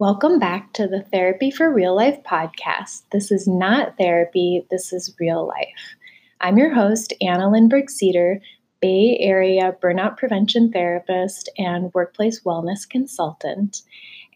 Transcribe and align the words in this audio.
Welcome 0.00 0.40
back 0.40 0.72
to 0.72 0.88
the 0.88 1.02
Therapy 1.02 1.52
for 1.52 1.72
Real 1.72 1.94
Life 1.94 2.18
podcast. 2.24 3.02
This 3.12 3.30
is 3.30 3.46
not 3.46 3.96
therapy, 3.96 4.66
this 4.68 4.92
is 4.92 5.14
real 5.20 5.46
life. 5.46 5.94
I'm 6.40 6.58
your 6.58 6.74
host, 6.74 7.14
Anna 7.20 7.44
Lindberg 7.44 7.88
Cedar, 7.88 8.40
Bay 8.80 9.16
Area 9.20 9.72
burnout 9.80 10.16
prevention 10.16 10.72
therapist 10.72 11.48
and 11.58 11.94
workplace 11.94 12.40
wellness 12.42 12.88
consultant. 12.90 13.82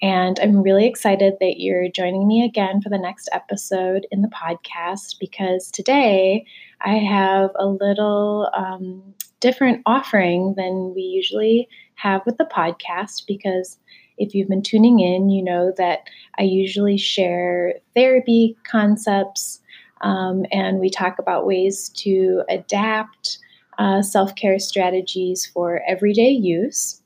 And 0.00 0.38
I'm 0.38 0.62
really 0.62 0.86
excited 0.86 1.34
that 1.40 1.58
you're 1.58 1.88
joining 1.88 2.28
me 2.28 2.44
again 2.44 2.80
for 2.80 2.88
the 2.88 2.96
next 2.96 3.28
episode 3.32 4.06
in 4.12 4.22
the 4.22 4.28
podcast 4.28 5.16
because 5.18 5.72
today 5.72 6.46
I 6.82 6.98
have 6.98 7.50
a 7.56 7.66
little 7.66 8.48
um, 8.56 9.02
different 9.40 9.82
offering 9.86 10.54
than 10.56 10.94
we 10.94 11.02
usually 11.02 11.68
have 11.96 12.24
with 12.26 12.38
the 12.38 12.44
podcast 12.44 13.26
because 13.26 13.76
if 14.18 14.34
you've 14.34 14.48
been 14.48 14.62
tuning 14.62 15.00
in, 15.00 15.30
you 15.30 15.42
know 15.42 15.72
that 15.76 16.00
I 16.38 16.42
usually 16.42 16.98
share 16.98 17.74
therapy 17.94 18.56
concepts 18.70 19.60
um, 20.00 20.44
and 20.52 20.78
we 20.78 20.90
talk 20.90 21.18
about 21.18 21.46
ways 21.46 21.88
to 21.90 22.42
adapt 22.48 23.38
uh, 23.78 24.02
self 24.02 24.34
care 24.34 24.58
strategies 24.58 25.46
for 25.46 25.82
everyday 25.86 26.30
use. 26.30 27.00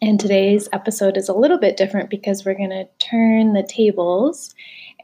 And 0.00 0.20
today's 0.20 0.68
episode 0.72 1.16
is 1.16 1.28
a 1.28 1.34
little 1.34 1.58
bit 1.58 1.76
different 1.76 2.08
because 2.08 2.44
we're 2.44 2.54
going 2.54 2.70
to 2.70 2.88
turn 2.98 3.52
the 3.52 3.64
tables 3.64 4.54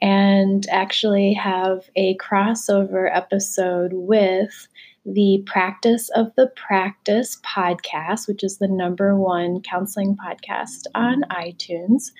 and 0.01 0.67
actually 0.71 1.33
have 1.33 1.89
a 1.97 2.17
crossover 2.19 3.09
episode 3.13 3.93
with 3.93 4.69
the 5.05 5.43
Practice 5.47 6.09
of 6.15 6.35
the 6.37 6.47
Practice 6.57 7.39
podcast, 7.45 8.27
which 8.27 8.43
is 8.43 8.59
the 8.59 8.69
number 8.69 9.17
one 9.17 9.61
counseling 9.61 10.17
podcast 10.17 10.87
on 10.95 11.23
iTunes, 11.31 12.11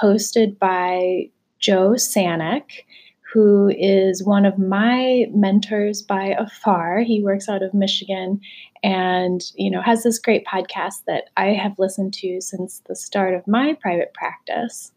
hosted 0.00 0.58
by 0.58 1.30
Joe 1.58 1.92
Sanok, 1.92 2.70
who 3.32 3.68
is 3.76 4.22
one 4.22 4.44
of 4.44 4.58
my 4.58 5.26
mentors 5.34 6.02
by 6.02 6.36
afar. 6.38 7.00
He 7.00 7.22
works 7.22 7.48
out 7.48 7.62
of 7.62 7.74
Michigan 7.74 8.40
and, 8.82 9.42
you 9.56 9.70
know, 9.70 9.80
has 9.80 10.02
this 10.02 10.18
great 10.18 10.44
podcast 10.44 11.04
that 11.06 11.30
I 11.36 11.46
have 11.46 11.78
listened 11.78 12.12
to 12.14 12.40
since 12.40 12.82
the 12.86 12.94
start 12.94 13.34
of 13.34 13.48
my 13.48 13.76
private 13.80 14.12
practice. 14.14 14.92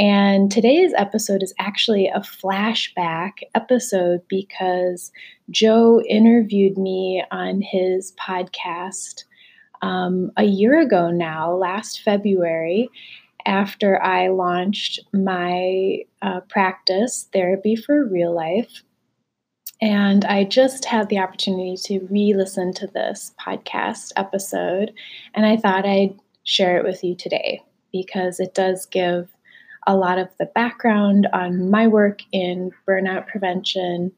And 0.00 0.50
today's 0.50 0.94
episode 0.96 1.42
is 1.42 1.52
actually 1.58 2.08
a 2.08 2.20
flashback 2.20 3.42
episode 3.54 4.22
because 4.28 5.12
Joe 5.50 6.00
interviewed 6.08 6.78
me 6.78 7.22
on 7.30 7.60
his 7.60 8.12
podcast 8.12 9.24
um, 9.82 10.32
a 10.38 10.44
year 10.44 10.80
ago 10.80 11.10
now, 11.10 11.52
last 11.52 12.00
February, 12.00 12.88
after 13.44 14.02
I 14.02 14.28
launched 14.28 15.00
my 15.12 15.98
uh, 16.22 16.40
practice, 16.48 17.28
Therapy 17.30 17.76
for 17.76 18.02
Real 18.06 18.34
Life. 18.34 18.82
And 19.82 20.24
I 20.24 20.44
just 20.44 20.86
had 20.86 21.10
the 21.10 21.18
opportunity 21.18 21.76
to 21.84 22.08
re 22.10 22.32
listen 22.32 22.72
to 22.72 22.86
this 22.86 23.34
podcast 23.38 24.12
episode, 24.16 24.94
and 25.34 25.44
I 25.44 25.58
thought 25.58 25.84
I'd 25.84 26.18
share 26.42 26.78
it 26.78 26.84
with 26.84 27.04
you 27.04 27.14
today 27.14 27.62
because 27.92 28.40
it 28.40 28.54
does 28.54 28.86
give 28.86 29.28
a 29.86 29.96
lot 29.96 30.18
of 30.18 30.28
the 30.38 30.46
background 30.46 31.26
on 31.32 31.70
my 31.70 31.86
work 31.86 32.20
in 32.32 32.70
burnout 32.86 33.26
prevention. 33.26 34.12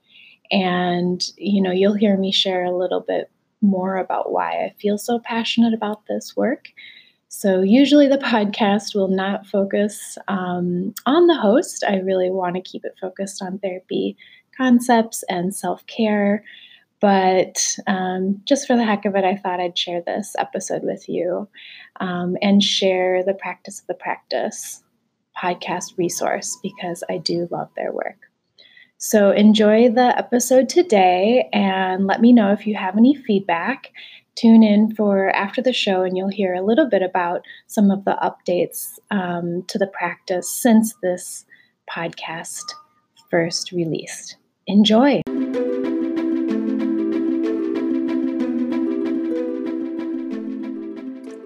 And, 0.51 1.23
you 1.37 1.63
know, 1.63 1.71
you'll 1.71 1.95
hear 1.95 2.17
me 2.17 2.33
share 2.33 2.65
a 2.65 2.77
little 2.77 3.01
bit 3.01 3.31
more 3.61 3.97
about 3.97 4.33
why 4.33 4.65
I 4.65 4.75
feel 4.81 4.99
so 4.99 5.19
passionate 5.19 5.73
about 5.73 6.07
this 6.07 6.37
work. 6.37 6.69
So, 7.29 7.63
usually 7.63 8.09
the 8.09 8.19
podcast 8.33 8.95
will 8.95 9.09
not 9.09 9.47
focus 9.47 10.19
um, 10.29 10.95
on 11.07 11.27
the 11.27 11.37
host. 11.37 11.85
I 11.89 11.99
really 12.01 12.31
want 12.31 12.57
to 12.57 12.61
keep 12.61 12.85
it 12.85 12.99
focused 13.01 13.41
on 13.43 13.59
therapy 13.59 14.17
concepts 14.57 15.25
and 15.29 15.55
self 15.55 15.87
care. 15.87 16.45
But 17.01 17.77
um, 17.89 18.43
just 18.45 18.67
for 18.67 18.77
the 18.77 18.85
heck 18.85 19.07
of 19.07 19.17
it, 19.17 19.25
I 19.25 19.37
thought 19.37 19.59
I'd 19.59 19.77
share 19.77 20.03
this 20.03 20.37
episode 20.39 20.83
with 20.85 21.09
you 21.09 21.49
um, 21.99 22.37
and 22.41 22.63
share 22.63 23.25
the 23.25 23.35
practice 23.35 23.81
of 23.81 23.89
the 23.89 23.95
practice 23.95 24.85
podcast 25.41 25.97
resource 25.97 26.59
because 26.63 27.03
I 27.09 27.19
do 27.19 27.49
love 27.51 27.69
their 27.77 27.93
work. 27.93 28.29
So 28.99 29.33
enjoy 29.33 29.89
the 29.91 30.17
episode 30.17 30.69
today 30.69 31.49
and 31.53 32.07
let 32.07 32.21
me 32.21 32.33
know 32.33 32.53
if 32.53 32.67
you 32.67 32.77
have 32.77 32.97
any 32.97 33.17
feedback. 33.17 33.91
Tune 34.37 34.63
in 34.63 34.95
for 34.95 35.29
after 35.31 35.61
the 35.61 35.73
show, 35.73 36.03
and 36.03 36.17
you'll 36.17 36.29
hear 36.29 36.55
a 36.55 36.63
little 36.63 36.89
bit 36.89 37.03
about 37.03 37.43
some 37.67 37.91
of 37.91 38.05
the 38.05 38.17
updates 38.23 38.99
um, 39.11 39.65
to 39.69 39.77
the 39.77 39.89
practice 39.89 40.51
since 40.51 40.95
this 41.03 41.45
podcast 41.91 42.63
first 43.31 43.73
released. 43.73 44.37
Enjoy. 44.67 45.21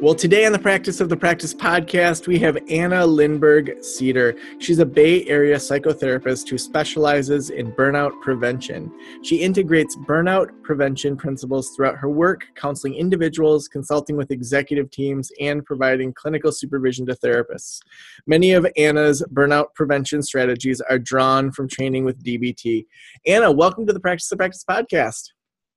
Well, 0.06 0.14
today 0.14 0.46
on 0.46 0.52
the 0.52 0.58
Practice 0.60 1.00
of 1.00 1.08
the 1.08 1.16
Practice 1.16 1.52
podcast, 1.52 2.28
we 2.28 2.38
have 2.38 2.56
Anna 2.70 3.04
Lindberg 3.04 3.84
Cedar. 3.84 4.36
She's 4.60 4.78
a 4.78 4.86
Bay 4.86 5.26
Area 5.26 5.56
psychotherapist 5.56 6.48
who 6.48 6.58
specializes 6.58 7.50
in 7.50 7.72
burnout 7.72 8.12
prevention. 8.20 8.92
She 9.22 9.38
integrates 9.38 9.96
burnout 9.96 10.50
prevention 10.62 11.16
principles 11.16 11.70
throughout 11.70 11.96
her 11.96 12.08
work, 12.08 12.46
counseling 12.54 12.94
individuals, 12.94 13.66
consulting 13.66 14.16
with 14.16 14.30
executive 14.30 14.92
teams, 14.92 15.32
and 15.40 15.66
providing 15.66 16.12
clinical 16.12 16.52
supervision 16.52 17.04
to 17.06 17.14
therapists. 17.16 17.80
Many 18.28 18.52
of 18.52 18.64
Anna's 18.76 19.24
burnout 19.34 19.74
prevention 19.74 20.22
strategies 20.22 20.80
are 20.82 21.00
drawn 21.00 21.50
from 21.50 21.68
training 21.68 22.04
with 22.04 22.22
DBT. 22.22 22.86
Anna, 23.26 23.50
welcome 23.50 23.88
to 23.88 23.92
the 23.92 23.98
Practice 23.98 24.30
of 24.30 24.38
the 24.38 24.40
Practice 24.40 24.64
podcast. 24.70 25.32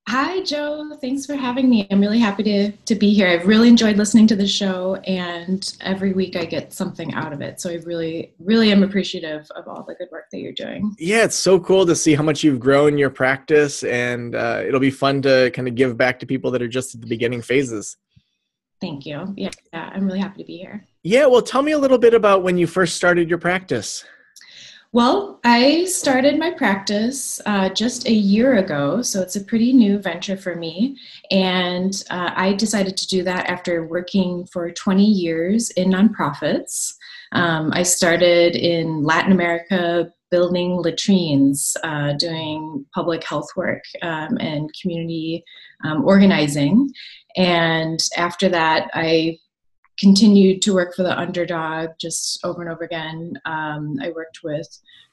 Hi, 0.07 0.41
Joe. 0.41 0.97
Thanks 0.99 1.27
for 1.27 1.35
having 1.35 1.69
me. 1.69 1.87
I'm 1.91 2.01
really 2.01 2.17
happy 2.17 2.41
to, 2.41 2.71
to 2.71 2.95
be 2.95 3.13
here. 3.13 3.27
I've 3.27 3.45
really 3.45 3.67
enjoyed 3.67 3.97
listening 3.97 4.25
to 4.27 4.35
the 4.35 4.47
show, 4.47 4.95
and 5.05 5.71
every 5.81 6.13
week 6.13 6.35
I 6.35 6.45
get 6.45 6.73
something 6.73 7.13
out 7.13 7.31
of 7.31 7.41
it. 7.41 7.61
So 7.61 7.69
I 7.69 7.75
really, 7.85 8.33
really 8.39 8.71
am 8.71 8.81
appreciative 8.81 9.47
of 9.55 9.67
all 9.67 9.83
the 9.87 9.93
good 9.93 10.07
work 10.11 10.25
that 10.31 10.39
you're 10.39 10.51
doing. 10.51 10.95
Yeah, 10.97 11.25
it's 11.25 11.35
so 11.35 11.59
cool 11.59 11.85
to 11.85 11.95
see 11.95 12.15
how 12.15 12.23
much 12.23 12.43
you've 12.43 12.59
grown 12.59 12.97
your 12.97 13.11
practice, 13.11 13.83
and 13.83 14.33
uh, 14.33 14.63
it'll 14.65 14.79
be 14.79 14.89
fun 14.89 15.21
to 15.23 15.51
kind 15.51 15.67
of 15.67 15.75
give 15.75 15.95
back 15.95 16.19
to 16.21 16.25
people 16.25 16.49
that 16.51 16.61
are 16.63 16.67
just 16.67 16.95
at 16.95 17.01
the 17.01 17.07
beginning 17.07 17.43
phases. 17.43 17.97
Thank 18.81 19.05
you. 19.05 19.31
Yeah, 19.37 19.51
yeah, 19.73 19.91
I'm 19.93 20.07
really 20.07 20.19
happy 20.19 20.41
to 20.41 20.47
be 20.47 20.57
here. 20.57 20.87
Yeah, 21.03 21.27
well, 21.27 21.41
tell 21.41 21.61
me 21.61 21.73
a 21.73 21.77
little 21.77 21.99
bit 21.99 22.15
about 22.15 22.41
when 22.41 22.57
you 22.57 22.65
first 22.65 22.95
started 22.95 23.29
your 23.29 23.37
practice. 23.37 24.05
Well, 24.91 25.39
I 25.43 25.85
started 25.85 26.39
my 26.39 26.49
practice 26.49 27.39
uh, 27.45 27.69
just 27.69 28.07
a 28.07 28.11
year 28.11 28.57
ago, 28.57 29.03
so 29.03 29.21
it's 29.21 29.35
a 29.35 29.43
pretty 29.43 29.71
new 29.71 29.99
venture 29.99 30.35
for 30.35 30.55
me. 30.55 30.97
And 31.29 32.03
uh, 32.09 32.31
I 32.35 32.53
decided 32.53 32.97
to 32.97 33.07
do 33.07 33.21
that 33.23 33.47
after 33.47 33.85
working 33.85 34.47
for 34.51 34.71
20 34.71 35.05
years 35.05 35.69
in 35.71 35.91
nonprofits. 35.91 36.91
Um, 37.33 37.69
I 37.71 37.83
started 37.83 38.55
in 38.55 39.03
Latin 39.03 39.31
America 39.31 40.11
building 40.31 40.81
latrines, 40.81 41.77
uh, 41.83 42.13
doing 42.13 42.83
public 42.91 43.23
health 43.23 43.49
work 43.55 43.83
um, 44.01 44.37
and 44.39 44.71
community 44.81 45.43
um, 45.85 46.03
organizing. 46.03 46.89
And 47.37 47.99
after 48.17 48.49
that, 48.49 48.89
I 48.95 49.37
continued 49.99 50.61
to 50.61 50.73
work 50.73 50.95
for 50.95 51.03
the 51.03 51.17
underdog 51.17 51.89
just 51.99 52.39
over 52.43 52.61
and 52.61 52.71
over 52.71 52.83
again. 52.83 53.33
Um, 53.45 53.97
I 54.01 54.11
worked 54.11 54.39
with 54.43 54.67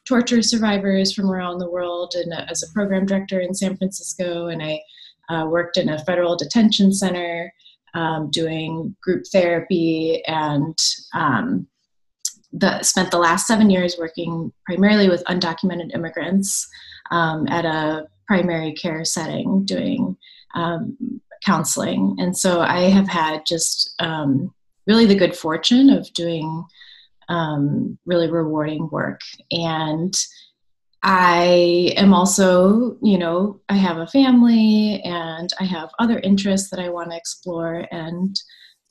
torture 0.06 0.42
survivors 0.42 1.12
from 1.12 1.30
around 1.30 1.58
the 1.58 1.70
world 1.70 2.14
and 2.14 2.32
uh, 2.32 2.46
as 2.48 2.62
a 2.62 2.72
program 2.72 3.06
director 3.06 3.40
in 3.40 3.54
San 3.54 3.76
Francisco, 3.76 4.46
and 4.46 4.62
I 4.62 4.80
uh, 5.28 5.46
worked 5.46 5.76
in 5.76 5.88
a 5.88 6.04
federal 6.04 6.36
detention 6.36 6.92
center 6.92 7.52
um, 7.94 8.30
doing 8.30 8.94
group 9.02 9.24
therapy 9.32 10.22
and 10.26 10.78
um, 11.14 11.66
the, 12.52 12.82
spent 12.82 13.10
the 13.10 13.18
last 13.18 13.46
seven 13.46 13.70
years 13.70 13.96
working 13.98 14.52
primarily 14.64 15.08
with 15.08 15.24
undocumented 15.24 15.94
immigrants 15.94 16.68
um, 17.10 17.46
at 17.48 17.64
a 17.64 18.06
primary 18.26 18.72
care 18.72 19.04
setting 19.04 19.64
doing 19.64 20.16
um, 20.54 20.96
counseling. 21.44 22.16
And 22.18 22.36
so 22.36 22.60
I 22.60 22.82
have 22.82 23.08
had 23.08 23.44
just 23.46 23.94
um, 23.98 24.54
really 24.86 25.06
the 25.06 25.14
good 25.14 25.36
fortune 25.36 25.90
of 25.90 26.12
doing 26.12 26.64
um, 27.28 27.98
really 28.06 28.30
rewarding 28.30 28.88
work. 28.90 29.20
And 29.50 30.14
I 31.02 31.92
am 31.96 32.12
also, 32.12 32.96
you 33.02 33.18
know, 33.18 33.60
I 33.68 33.76
have 33.76 33.98
a 33.98 34.06
family 34.06 35.00
and 35.04 35.50
I 35.60 35.64
have 35.64 35.90
other 35.98 36.18
interests 36.20 36.70
that 36.70 36.80
I 36.80 36.88
want 36.88 37.10
to 37.10 37.16
explore 37.16 37.86
and 37.90 38.36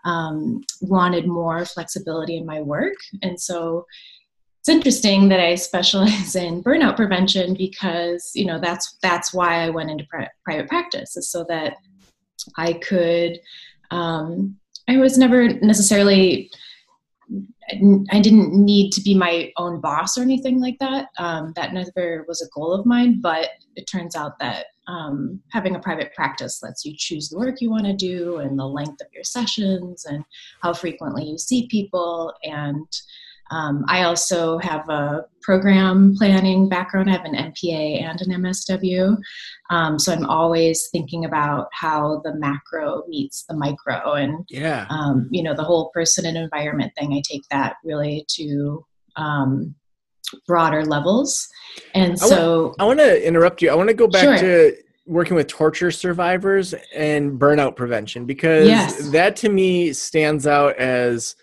um, 0.06 0.63
wanted 0.81 1.27
more 1.27 1.65
flexibility 1.65 2.38
in 2.38 2.45
my 2.45 2.62
work. 2.62 2.94
And 3.21 3.39
so 3.39 3.86
it's 4.59 4.69
interesting 4.69 5.30
that 5.30 5.39
I 5.39 5.56
specialize 5.56 6.36
in 6.38 6.63
burnout 6.63 6.95
prevention 6.95 7.53
because, 7.53 8.31
you 8.33 8.45
know, 8.45 8.59
that's 8.59 8.97
that's 9.01 9.33
why 9.33 9.62
I 9.62 9.69
went 9.69 9.92
into 9.92 10.06
pri- 10.09 10.30
private 10.44 10.69
practice 10.69 11.18
is 11.18 11.30
so 11.30 11.45
that 11.50 11.75
I 12.57 12.74
could 12.74 13.39
um, 13.92 14.57
I 14.88 14.98
was 14.98 15.18
never 15.18 15.54
necessarily 15.60 16.50
I 18.12 18.20
didn't 18.22 18.54
need 18.54 18.92
to 18.92 19.02
be 19.02 19.16
my 19.16 19.52
own 19.58 19.82
boss 19.82 20.18
or 20.18 20.22
anything 20.22 20.62
like 20.62 20.78
that. 20.80 21.08
Um, 21.18 21.52
that 21.56 21.74
never 21.74 22.24
was 22.28 22.42
a 22.42 22.50
goal 22.54 22.74
of 22.74 22.86
mine, 22.86 23.22
but 23.22 23.50
it 23.76 23.86
turns 23.86 24.16
out 24.16 24.38
that 24.40 24.68
um, 24.88 25.42
having 25.52 25.76
a 25.76 25.80
private 25.80 26.14
practice 26.14 26.62
lets 26.62 26.86
you 26.86 26.94
choose 26.96 27.30
the 27.30 27.38
work 27.38 27.62
you 27.62 27.72
want 27.72 27.86
to 27.86 27.94
do 27.96 28.38
and 28.38 28.58
the 28.58 28.68
length 28.68 29.02
of 29.02 29.08
your 29.12 29.24
sessions 29.24 30.06
and 30.06 30.24
how 30.62 30.74
frequently 30.74 31.26
you 31.26 31.40
see 31.40 31.68
people 31.68 32.31
and 32.44 32.86
um, 33.51 33.86
I 33.88 34.03
also 34.03 34.57
have 34.57 34.89
a 34.89 35.25
program 35.42 36.15
planning 36.18 36.68
background. 36.68 37.09
I 37.09 37.13
have 37.13 37.25
an 37.25 37.36
MPA 37.36 38.01
and 38.01 38.21
an 38.21 38.42
MSW. 38.42 39.18
Um, 39.69 40.00
so 40.00 40.12
I'm 40.12 40.25
always 40.25 40.89
thinking 40.92 41.25
about 41.25 41.68
how 41.71 42.21
the 42.24 42.36
macro 42.36 43.03
meets 43.07 43.45
the 43.45 43.56
micro 43.56 44.13
and, 44.13 44.45
yeah. 44.50 44.88
Um, 44.89 45.27
you 45.31 45.44
know, 45.44 45.53
the 45.53 45.63
whole 45.63 45.89
person 45.94 46.25
and 46.25 46.38
environment 46.38 46.94
thing. 46.97 47.13
I 47.13 47.21
take 47.24 47.44
that 47.51 47.75
really 47.83 48.25
to 48.30 48.86
um, 49.15 49.75
broader 50.47 50.83
levels. 50.83 51.47
And 51.94 52.18
so 52.18 52.74
I 52.80 52.86
want 52.86 53.00
to 53.00 53.27
interrupt 53.27 53.62
you. 53.62 53.69
I 53.69 53.75
want 53.75 53.89
to 53.89 53.95
go 53.95 54.07
back 54.07 54.24
sure. 54.24 54.38
to 54.39 54.77
working 55.06 55.36
with 55.36 55.47
torture 55.47 55.92
survivors 55.92 56.74
and 56.95 57.39
burnout 57.39 57.75
prevention 57.75 58.25
because 58.25 58.68
yes. 58.68 59.09
that 59.09 59.36
to 59.36 59.50
me 59.50 59.94
stands 59.94 60.47
out 60.47 60.75
as 60.77 61.36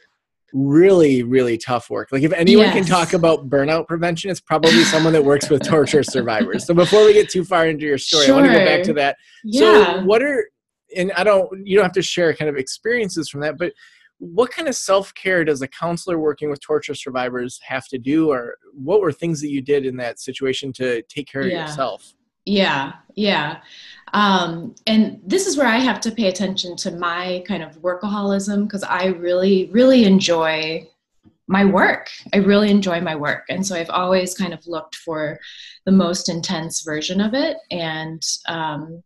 really 0.52 1.22
really 1.22 1.56
tough 1.56 1.88
work 1.88 2.08
like 2.12 2.22
if 2.22 2.32
anyone 2.32 2.66
yes. 2.66 2.75
can 2.75 2.84
talk 2.84 3.12
about 3.12 3.49
burnout 3.49 3.87
prevention 3.88 4.31
it's 4.31 4.40
probably 4.40 4.84
someone 4.84 5.12
that 5.12 5.25
works 5.25 5.49
with 5.49 5.62
torture 5.66 6.02
survivors 6.02 6.66
so 6.66 6.75
before 6.75 7.04
we 7.04 7.12
get 7.12 7.28
too 7.28 7.44
far 7.44 7.66
into 7.66 7.87
your 7.87 7.99
story 7.99 8.26
sure. 8.26 8.34
i 8.34 8.40
want 8.40 8.52
to 8.52 8.58
go 8.58 8.64
back 8.64 8.82
to 8.82 8.93
that 8.93 9.16
yeah. 9.44 9.60
so 9.60 10.04
what 10.04 10.22
are 10.22 10.44
and 10.96 11.10
i 11.12 11.25
don't 11.25 11.66
you 11.66 11.76
don't 11.76 11.84
have 11.84 11.93
to 11.93 12.02
share 12.02 12.34
kind 12.34 12.49
of 12.49 12.56
experiences 12.56 13.28
from 13.28 13.40
that 13.40 13.56
but 13.56 13.72
what 14.19 14.52
kind 14.52 14.69
of 14.69 14.76
self-care 14.76 15.44
does 15.44 15.62
a 15.62 15.69
counselor 15.69 16.19
working 16.19 16.49
with 16.49 16.60
torture 16.60 16.94
survivors 16.94 17.58
have 17.64 17.88
to 17.88 17.99
do 17.99 18.31
or 18.31 18.56
what 18.72 19.00
were 19.00 19.10
things 19.10 19.40
that 19.40 19.49
you 19.49 19.60
did 19.60 19.84
in 19.84 19.96
that 19.96 20.20
situation 20.20 20.72
to 20.72 21.02
take 21.08 21.26
care 21.26 21.43
yeah. 21.43 21.64
of 21.64 21.69
yourself 21.69 22.14
yeah 22.44 22.93
yeah 23.15 23.61
um, 24.12 24.75
and 24.87 25.21
this 25.25 25.47
is 25.47 25.56
where 25.56 25.67
I 25.67 25.79
have 25.79 26.00
to 26.03 26.11
pay 26.11 26.29
attention 26.29 26.77
to 26.77 26.91
my 26.91 27.43
kind 27.47 27.62
of 27.62 27.81
workaholism 27.81 28.65
because 28.65 28.83
I 28.83 29.06
really, 29.06 29.71
really 29.73 30.05
enjoy 30.05 30.87
my 31.49 31.65
work. 31.65 32.09
I 32.33 32.39
really 32.39 32.71
enjoy 32.71 33.00
my 33.00 33.17
work. 33.17 33.44
And 33.49 33.67
so 33.67 33.75
I've 33.75 33.91
always 33.91 34.35
kind 34.35 34.53
of 34.53 34.67
looked 34.67 34.97
for 34.97 35.39
the 35.87 35.93
most 35.93 36.29
intense 36.29 36.83
version 36.83 37.21
of 37.21 37.35
it. 37.35 37.56
And 37.71 38.23
um, 38.49 39.03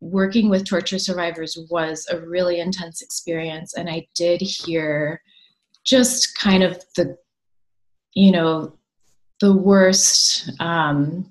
working 0.00 0.48
with 0.48 0.66
torture 0.66 0.98
survivors 0.98 1.56
was 1.70 2.06
a 2.10 2.18
really 2.18 2.58
intense 2.58 3.02
experience. 3.02 3.74
And 3.74 3.88
I 3.88 4.06
did 4.16 4.40
hear 4.40 5.20
just 5.84 6.36
kind 6.38 6.62
of 6.64 6.82
the, 6.96 7.16
you 8.14 8.32
know, 8.32 8.76
the 9.40 9.54
worst 9.54 10.50
um, 10.60 11.30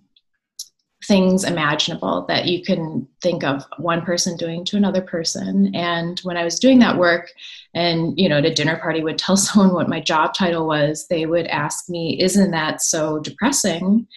things 1.06 1.44
imaginable 1.44 2.26
that 2.28 2.46
you 2.46 2.64
can 2.64 3.08
think 3.22 3.44
of 3.44 3.66
one 3.78 4.02
person 4.02 4.38
doing 4.38 4.64
to 4.66 4.78
another 4.78 5.02
person. 5.02 5.74
And 5.76 6.20
when 6.22 6.38
i 6.38 6.44
was 6.44 6.60
doing 6.60 6.80
that 6.80 6.98
work 6.98 7.32
and 7.74 8.18
you 8.20 8.30
know 8.30 8.38
at 8.38 8.46
a 8.46 8.54
dinner 8.54 8.78
party 8.78 9.04
would 9.04 9.18
tell 9.18 9.38
someone 9.48 9.74
what 9.74 9.90
my 9.90 10.00
job 10.00 10.34
title 10.34 10.68
was 10.68 11.08
they 11.08 11.26
would 11.26 11.48
ask 11.48 11.90
me 11.90 12.20
isn't 12.22 12.52
that 12.52 12.82
so 12.82 13.20
depressing? 13.20 14.08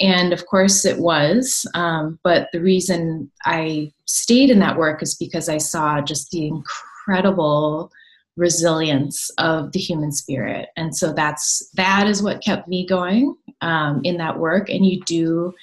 And 0.00 0.32
of 0.32 0.46
course 0.46 0.84
it 0.84 0.98
was 0.98 1.66
um, 1.74 2.18
but 2.22 2.48
the 2.52 2.60
reason 2.60 3.30
i 3.44 3.90
stayed 4.04 4.50
in 4.50 4.58
that 4.58 4.76
work 4.76 5.02
is 5.02 5.14
because 5.14 5.48
i 5.48 5.58
saw 5.58 6.00
just 6.00 6.30
the 6.30 6.46
incredible 6.46 7.90
resilience 8.36 9.30
of 9.38 9.72
the 9.72 9.78
human 9.78 10.12
spirit. 10.12 10.68
And 10.76 10.94
so 10.94 11.12
that's 11.12 11.68
that 11.74 12.06
is 12.06 12.22
what 12.22 12.44
kept 12.44 12.68
me 12.68 12.86
going 12.86 13.34
um, 13.60 14.00
in 14.04 14.18
that 14.18 14.38
work. 14.38 14.68
And 14.68 14.84
you 14.84 15.00
do 15.04 15.54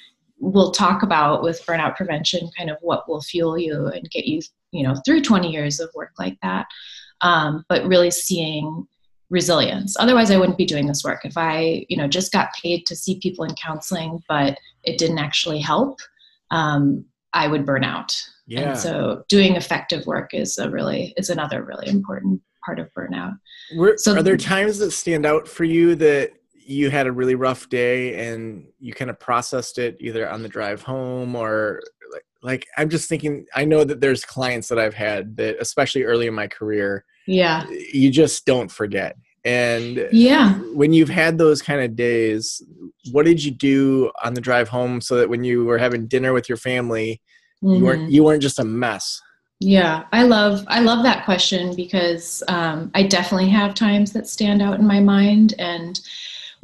we'll 0.52 0.72
talk 0.72 1.02
about 1.02 1.42
with 1.42 1.64
burnout 1.66 1.96
prevention 1.96 2.50
kind 2.56 2.70
of 2.70 2.76
what 2.80 3.08
will 3.08 3.22
fuel 3.22 3.58
you 3.58 3.86
and 3.86 4.10
get 4.10 4.26
you 4.26 4.40
you 4.72 4.82
know 4.82 4.94
through 5.04 5.22
20 5.22 5.50
years 5.50 5.80
of 5.80 5.90
work 5.94 6.12
like 6.18 6.38
that. 6.42 6.66
Um, 7.20 7.64
but 7.68 7.86
really 7.86 8.10
seeing 8.10 8.86
resilience. 9.30 9.96
Otherwise 9.98 10.30
i 10.30 10.36
wouldn't 10.36 10.58
be 10.58 10.66
doing 10.66 10.86
this 10.86 11.02
work. 11.04 11.24
If 11.24 11.36
i 11.36 11.86
you 11.88 11.96
know 11.96 12.06
just 12.06 12.32
got 12.32 12.54
paid 12.62 12.86
to 12.86 12.96
see 12.96 13.18
people 13.20 13.44
in 13.44 13.54
counseling 13.54 14.22
but 14.28 14.58
it 14.82 14.98
didn't 14.98 15.18
actually 15.18 15.60
help 15.60 15.98
um, 16.50 17.04
i 17.32 17.48
would 17.48 17.64
burn 17.64 17.84
out. 17.84 18.14
Yeah. 18.46 18.70
and 18.70 18.78
so 18.78 19.24
doing 19.28 19.56
effective 19.56 20.06
work 20.06 20.34
is 20.34 20.58
a 20.58 20.68
really 20.68 21.14
is 21.16 21.30
another 21.30 21.64
really 21.64 21.88
important 21.88 22.42
part 22.64 22.78
of 22.78 22.92
burnout. 22.94 23.38
Were, 23.76 23.94
so 23.96 24.16
are 24.16 24.22
there 24.22 24.36
times 24.36 24.78
that 24.78 24.90
stand 24.90 25.24
out 25.24 25.48
for 25.48 25.64
you 25.64 25.94
that 25.96 26.32
you 26.66 26.90
had 26.90 27.06
a 27.06 27.12
really 27.12 27.34
rough 27.34 27.68
day 27.68 28.28
and 28.28 28.66
you 28.80 28.92
kind 28.92 29.10
of 29.10 29.18
processed 29.20 29.78
it 29.78 29.96
either 30.00 30.28
on 30.28 30.42
the 30.42 30.48
drive 30.48 30.82
home 30.82 31.36
or 31.36 31.80
like, 32.12 32.24
like 32.42 32.66
i'm 32.76 32.88
just 32.88 33.08
thinking 33.08 33.44
i 33.54 33.64
know 33.64 33.84
that 33.84 34.00
there's 34.00 34.24
clients 34.24 34.68
that 34.68 34.78
i've 34.78 34.94
had 34.94 35.36
that 35.36 35.56
especially 35.60 36.02
early 36.04 36.26
in 36.26 36.34
my 36.34 36.46
career 36.46 37.04
yeah 37.26 37.66
you 37.92 38.10
just 38.10 38.44
don't 38.46 38.70
forget 38.70 39.16
and 39.44 40.08
yeah 40.10 40.54
when 40.74 40.92
you've 40.92 41.08
had 41.08 41.36
those 41.36 41.60
kind 41.60 41.80
of 41.80 41.94
days 41.94 42.62
what 43.12 43.26
did 43.26 43.44
you 43.44 43.50
do 43.50 44.10
on 44.22 44.34
the 44.34 44.40
drive 44.40 44.68
home 44.68 45.00
so 45.00 45.16
that 45.16 45.28
when 45.28 45.44
you 45.44 45.64
were 45.64 45.78
having 45.78 46.06
dinner 46.06 46.32
with 46.32 46.48
your 46.48 46.58
family 46.58 47.20
mm-hmm. 47.62 47.74
you 47.76 47.84
weren't 47.84 48.02
mm-hmm. 48.02 48.10
you 48.10 48.24
weren't 48.24 48.42
just 48.42 48.58
a 48.58 48.64
mess 48.64 49.20
yeah 49.60 50.04
i 50.12 50.22
love 50.22 50.64
i 50.68 50.80
love 50.80 51.02
that 51.02 51.24
question 51.24 51.74
because 51.76 52.42
um, 52.48 52.90
i 52.94 53.02
definitely 53.02 53.48
have 53.48 53.74
times 53.74 54.12
that 54.12 54.26
stand 54.26 54.62
out 54.62 54.78
in 54.78 54.86
my 54.86 55.00
mind 55.00 55.54
and 55.58 56.00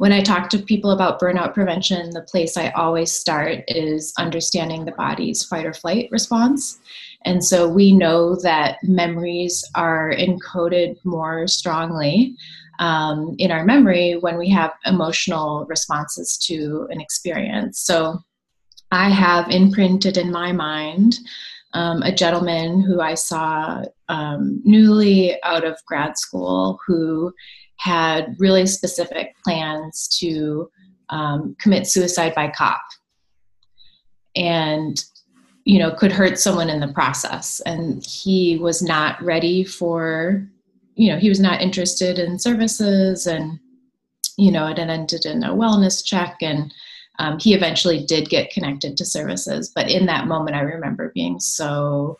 when 0.01 0.11
I 0.11 0.23
talk 0.23 0.49
to 0.49 0.57
people 0.57 0.89
about 0.89 1.19
burnout 1.19 1.53
prevention, 1.53 2.09
the 2.09 2.23
place 2.23 2.57
I 2.57 2.69
always 2.69 3.11
start 3.11 3.63
is 3.67 4.11
understanding 4.17 4.83
the 4.83 4.93
body's 4.93 5.43
fight 5.43 5.63
or 5.63 5.75
flight 5.75 6.09
response. 6.09 6.79
And 7.23 7.45
so 7.45 7.69
we 7.69 7.91
know 7.91 8.35
that 8.37 8.79
memories 8.81 9.63
are 9.75 10.11
encoded 10.11 10.97
more 11.03 11.47
strongly 11.47 12.35
um, 12.79 13.35
in 13.37 13.51
our 13.51 13.63
memory 13.63 14.17
when 14.19 14.39
we 14.39 14.49
have 14.49 14.71
emotional 14.87 15.67
responses 15.69 16.35
to 16.47 16.87
an 16.89 16.99
experience. 16.99 17.79
So 17.81 18.23
I 18.89 19.07
have 19.11 19.51
imprinted 19.51 20.17
in 20.17 20.31
my 20.31 20.51
mind 20.51 21.19
um, 21.73 22.01
a 22.01 22.11
gentleman 22.11 22.81
who 22.81 23.01
I 23.01 23.13
saw 23.13 23.83
um, 24.09 24.61
newly 24.65 25.41
out 25.43 25.63
of 25.63 25.77
grad 25.85 26.17
school 26.17 26.79
who 26.87 27.33
had 27.81 28.35
really 28.37 28.67
specific 28.67 29.33
plans 29.43 30.07
to 30.19 30.69
um, 31.09 31.55
commit 31.59 31.87
suicide 31.87 32.33
by 32.35 32.47
cop. 32.47 32.81
And 34.35 35.03
you 35.65 35.79
know 35.79 35.91
could 35.91 36.11
hurt 36.11 36.37
someone 36.37 36.69
in 36.69 36.79
the 36.79 36.93
process. 36.93 37.59
And 37.65 38.05
he 38.05 38.57
was 38.57 38.83
not 38.83 39.21
ready 39.23 39.63
for 39.63 40.47
you 40.95 41.11
know 41.11 41.17
he 41.17 41.29
was 41.29 41.39
not 41.39 41.61
interested 41.61 42.19
in 42.19 42.37
services 42.37 43.25
and 43.25 43.59
you 44.37 44.51
know 44.51 44.67
it 44.67 44.77
ended 44.77 45.25
in 45.25 45.43
a 45.43 45.55
wellness 45.55 46.05
check. 46.05 46.37
And 46.41 46.71
um, 47.17 47.39
he 47.39 47.55
eventually 47.55 48.05
did 48.05 48.29
get 48.29 48.51
connected 48.51 48.95
to 48.97 49.05
services. 49.05 49.71
But 49.73 49.89
in 49.89 50.05
that 50.05 50.27
moment 50.27 50.55
i 50.55 50.61
remember 50.61 51.11
being 51.15 51.39
so 51.39 52.19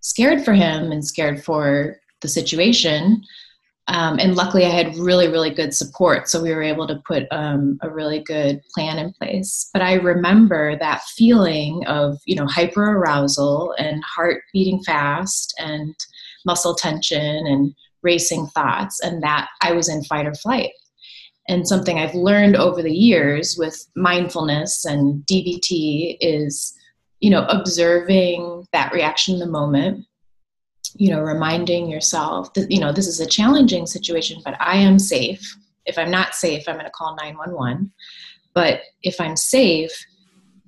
scared 0.00 0.44
for 0.44 0.54
him 0.54 0.92
and 0.92 1.06
scared 1.06 1.44
for 1.44 2.00
the 2.22 2.28
situation 2.28 3.22
um, 3.86 4.18
and 4.18 4.34
luckily, 4.34 4.64
I 4.64 4.70
had 4.70 4.96
really, 4.96 5.28
really 5.28 5.50
good 5.50 5.74
support. 5.74 6.28
So 6.28 6.42
we 6.42 6.54
were 6.54 6.62
able 6.62 6.86
to 6.86 7.02
put 7.06 7.24
um, 7.30 7.78
a 7.82 7.90
really 7.90 8.20
good 8.20 8.62
plan 8.74 8.98
in 8.98 9.12
place. 9.12 9.68
But 9.74 9.82
I 9.82 9.94
remember 9.94 10.78
that 10.78 11.02
feeling 11.16 11.84
of, 11.86 12.16
you 12.24 12.34
know, 12.34 12.46
hyper 12.46 12.82
arousal 12.82 13.74
and 13.78 14.02
heart 14.02 14.42
beating 14.54 14.82
fast 14.84 15.54
and 15.58 15.94
muscle 16.46 16.74
tension 16.74 17.46
and 17.46 17.74
racing 18.02 18.46
thoughts, 18.48 19.00
and 19.00 19.22
that 19.22 19.48
I 19.62 19.72
was 19.72 19.88
in 19.90 20.02
fight 20.04 20.26
or 20.26 20.34
flight. 20.34 20.70
And 21.46 21.68
something 21.68 21.98
I've 21.98 22.14
learned 22.14 22.56
over 22.56 22.82
the 22.82 22.94
years 22.94 23.56
with 23.58 23.86
mindfulness 23.96 24.86
and 24.86 25.22
DBT 25.26 26.16
is, 26.20 26.74
you 27.20 27.28
know, 27.28 27.44
observing 27.50 28.66
that 28.72 28.94
reaction 28.94 29.34
in 29.34 29.40
the 29.40 29.46
moment 29.46 30.06
you 30.94 31.10
know 31.10 31.20
reminding 31.20 31.88
yourself 31.88 32.52
that 32.54 32.70
you 32.70 32.78
know 32.80 32.92
this 32.92 33.06
is 33.06 33.20
a 33.20 33.26
challenging 33.26 33.86
situation 33.86 34.40
but 34.44 34.56
i 34.60 34.76
am 34.76 34.98
safe. 34.98 35.56
If 35.86 35.98
i'm 35.98 36.10
not 36.10 36.34
safe 36.34 36.64
i'm 36.66 36.76
going 36.76 36.86
to 36.86 36.90
call 36.90 37.16
911 37.16 37.92
but 38.54 38.80
if 39.02 39.20
i'm 39.20 39.36
safe 39.36 39.92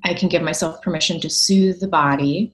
i 0.04 0.14
can 0.14 0.28
give 0.28 0.42
myself 0.42 0.82
permission 0.82 1.20
to 1.20 1.30
soothe 1.30 1.80
the 1.80 1.88
body. 1.88 2.52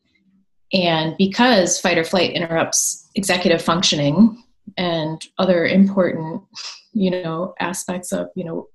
And 0.75 1.14
because 1.19 1.79
fight 1.79 1.99
or 1.99 2.05
flight 2.05 2.31
interrupts 2.31 3.11
executive 3.14 3.61
functioning 3.61 4.43
and 4.79 5.23
other 5.38 5.67
important 5.67 6.43
you 6.93 7.11
know 7.11 7.55
aspects 7.61 8.12
of 8.12 8.29
you 8.35 8.45
know 8.45 8.69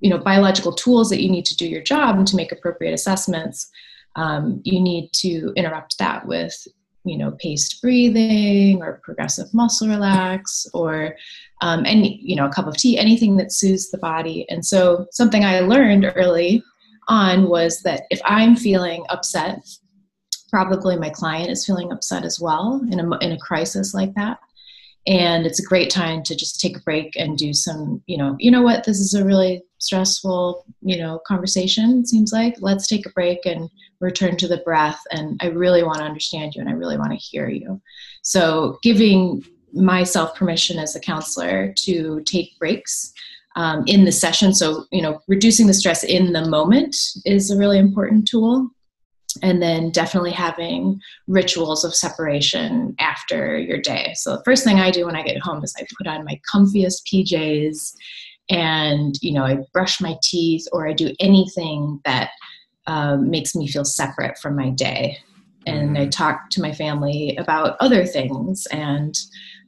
you 0.00 0.10
know 0.10 0.18
biological 0.18 0.72
tools 0.72 1.10
that 1.10 1.22
you 1.22 1.30
need 1.30 1.44
to 1.46 1.56
do 1.56 1.68
your 1.68 1.82
job 1.82 2.16
and 2.16 2.26
to 2.28 2.36
make 2.36 2.52
appropriate 2.52 2.92
assessments 2.92 3.68
um, 4.16 4.62
you 4.64 4.80
need 4.80 5.10
to 5.12 5.52
interrupt 5.56 5.98
that 5.98 6.26
with 6.26 6.66
you 7.06 7.16
know, 7.16 7.32
paced 7.38 7.80
breathing 7.80 8.82
or 8.82 9.00
progressive 9.04 9.52
muscle 9.54 9.88
relax 9.88 10.66
or 10.74 11.16
um, 11.62 11.86
and 11.86 12.06
you 12.06 12.36
know, 12.36 12.46
a 12.46 12.52
cup 12.52 12.66
of 12.66 12.76
tea, 12.76 12.98
anything 12.98 13.36
that 13.38 13.52
soothes 13.52 13.90
the 13.90 13.98
body. 13.98 14.46
And 14.50 14.64
so 14.64 15.06
something 15.10 15.44
I 15.44 15.60
learned 15.60 16.12
early 16.14 16.62
on 17.08 17.48
was 17.48 17.80
that 17.82 18.02
if 18.10 18.20
I'm 18.24 18.56
feeling 18.56 19.04
upset, 19.08 19.66
probably 20.50 20.96
my 20.96 21.10
client 21.10 21.50
is 21.50 21.64
feeling 21.64 21.92
upset 21.92 22.24
as 22.24 22.38
well 22.40 22.82
in 22.90 23.00
a, 23.00 23.18
in 23.18 23.32
a 23.32 23.38
crisis 23.38 23.94
like 23.94 24.14
that 24.14 24.38
and 25.06 25.46
it's 25.46 25.60
a 25.60 25.66
great 25.66 25.90
time 25.90 26.22
to 26.22 26.34
just 26.34 26.60
take 26.60 26.76
a 26.76 26.80
break 26.80 27.14
and 27.16 27.38
do 27.38 27.52
some 27.52 28.02
you 28.06 28.16
know 28.16 28.36
you 28.38 28.50
know 28.50 28.62
what 28.62 28.84
this 28.84 28.98
is 28.98 29.14
a 29.14 29.24
really 29.24 29.62
stressful 29.86 30.64
you 30.82 30.98
know 30.98 31.20
conversation 31.26 32.00
it 32.00 32.08
seems 32.08 32.32
like. 32.32 32.56
Let's 32.60 32.86
take 32.86 33.06
a 33.06 33.10
break 33.10 33.46
and 33.46 33.70
return 34.00 34.36
to 34.36 34.48
the 34.48 34.58
breath 34.58 35.00
and 35.10 35.40
i 35.42 35.46
really 35.46 35.82
want 35.82 35.98
to 35.98 36.04
understand 36.04 36.54
you 36.54 36.60
and 36.60 36.68
i 36.68 36.72
really 36.72 36.98
want 36.98 37.12
to 37.12 37.16
hear 37.16 37.48
you. 37.48 37.80
So 38.22 38.78
giving 38.82 39.42
myself 39.72 40.34
permission 40.34 40.78
as 40.78 40.96
a 40.96 41.00
counselor 41.00 41.72
to 41.84 42.22
take 42.24 42.58
breaks 42.58 43.12
um, 43.56 43.84
in 43.86 44.04
the 44.04 44.12
session 44.12 44.54
so 44.54 44.84
you 44.92 45.02
know 45.02 45.20
reducing 45.28 45.66
the 45.66 45.74
stress 45.74 46.04
in 46.04 46.32
the 46.32 46.48
moment 46.48 46.96
is 47.24 47.50
a 47.50 47.58
really 47.58 47.78
important 47.78 48.28
tool. 48.28 48.70
And 49.42 49.60
then 49.60 49.90
definitely 49.90 50.30
having 50.30 50.98
rituals 51.26 51.84
of 51.84 51.94
separation 51.94 52.94
after 52.98 53.58
your 53.58 53.76
day. 53.78 54.14
So 54.16 54.36
the 54.36 54.42
first 54.44 54.64
thing 54.64 54.80
I 54.80 54.90
do 54.90 55.04
when 55.04 55.14
I 55.14 55.22
get 55.22 55.38
home 55.42 55.62
is 55.62 55.74
I 55.76 55.84
put 55.98 56.06
on 56.06 56.24
my 56.24 56.40
comfiest 56.50 57.02
PJs 57.12 57.92
and 58.48 59.14
you 59.22 59.32
know 59.32 59.44
I 59.44 59.58
brush 59.72 60.00
my 60.00 60.16
teeth 60.22 60.66
or 60.72 60.88
I 60.88 60.92
do 60.92 61.14
anything 61.20 62.00
that 62.04 62.30
um, 62.86 63.30
makes 63.30 63.54
me 63.54 63.68
feel 63.68 63.84
separate 63.84 64.38
from 64.38 64.56
my 64.56 64.70
day. 64.70 65.18
And 65.66 65.98
I 65.98 66.02
mm-hmm. 66.02 66.10
talk 66.10 66.50
to 66.50 66.62
my 66.62 66.72
family 66.72 67.36
about 67.36 67.76
other 67.80 68.06
things 68.06 68.66
and 68.70 69.14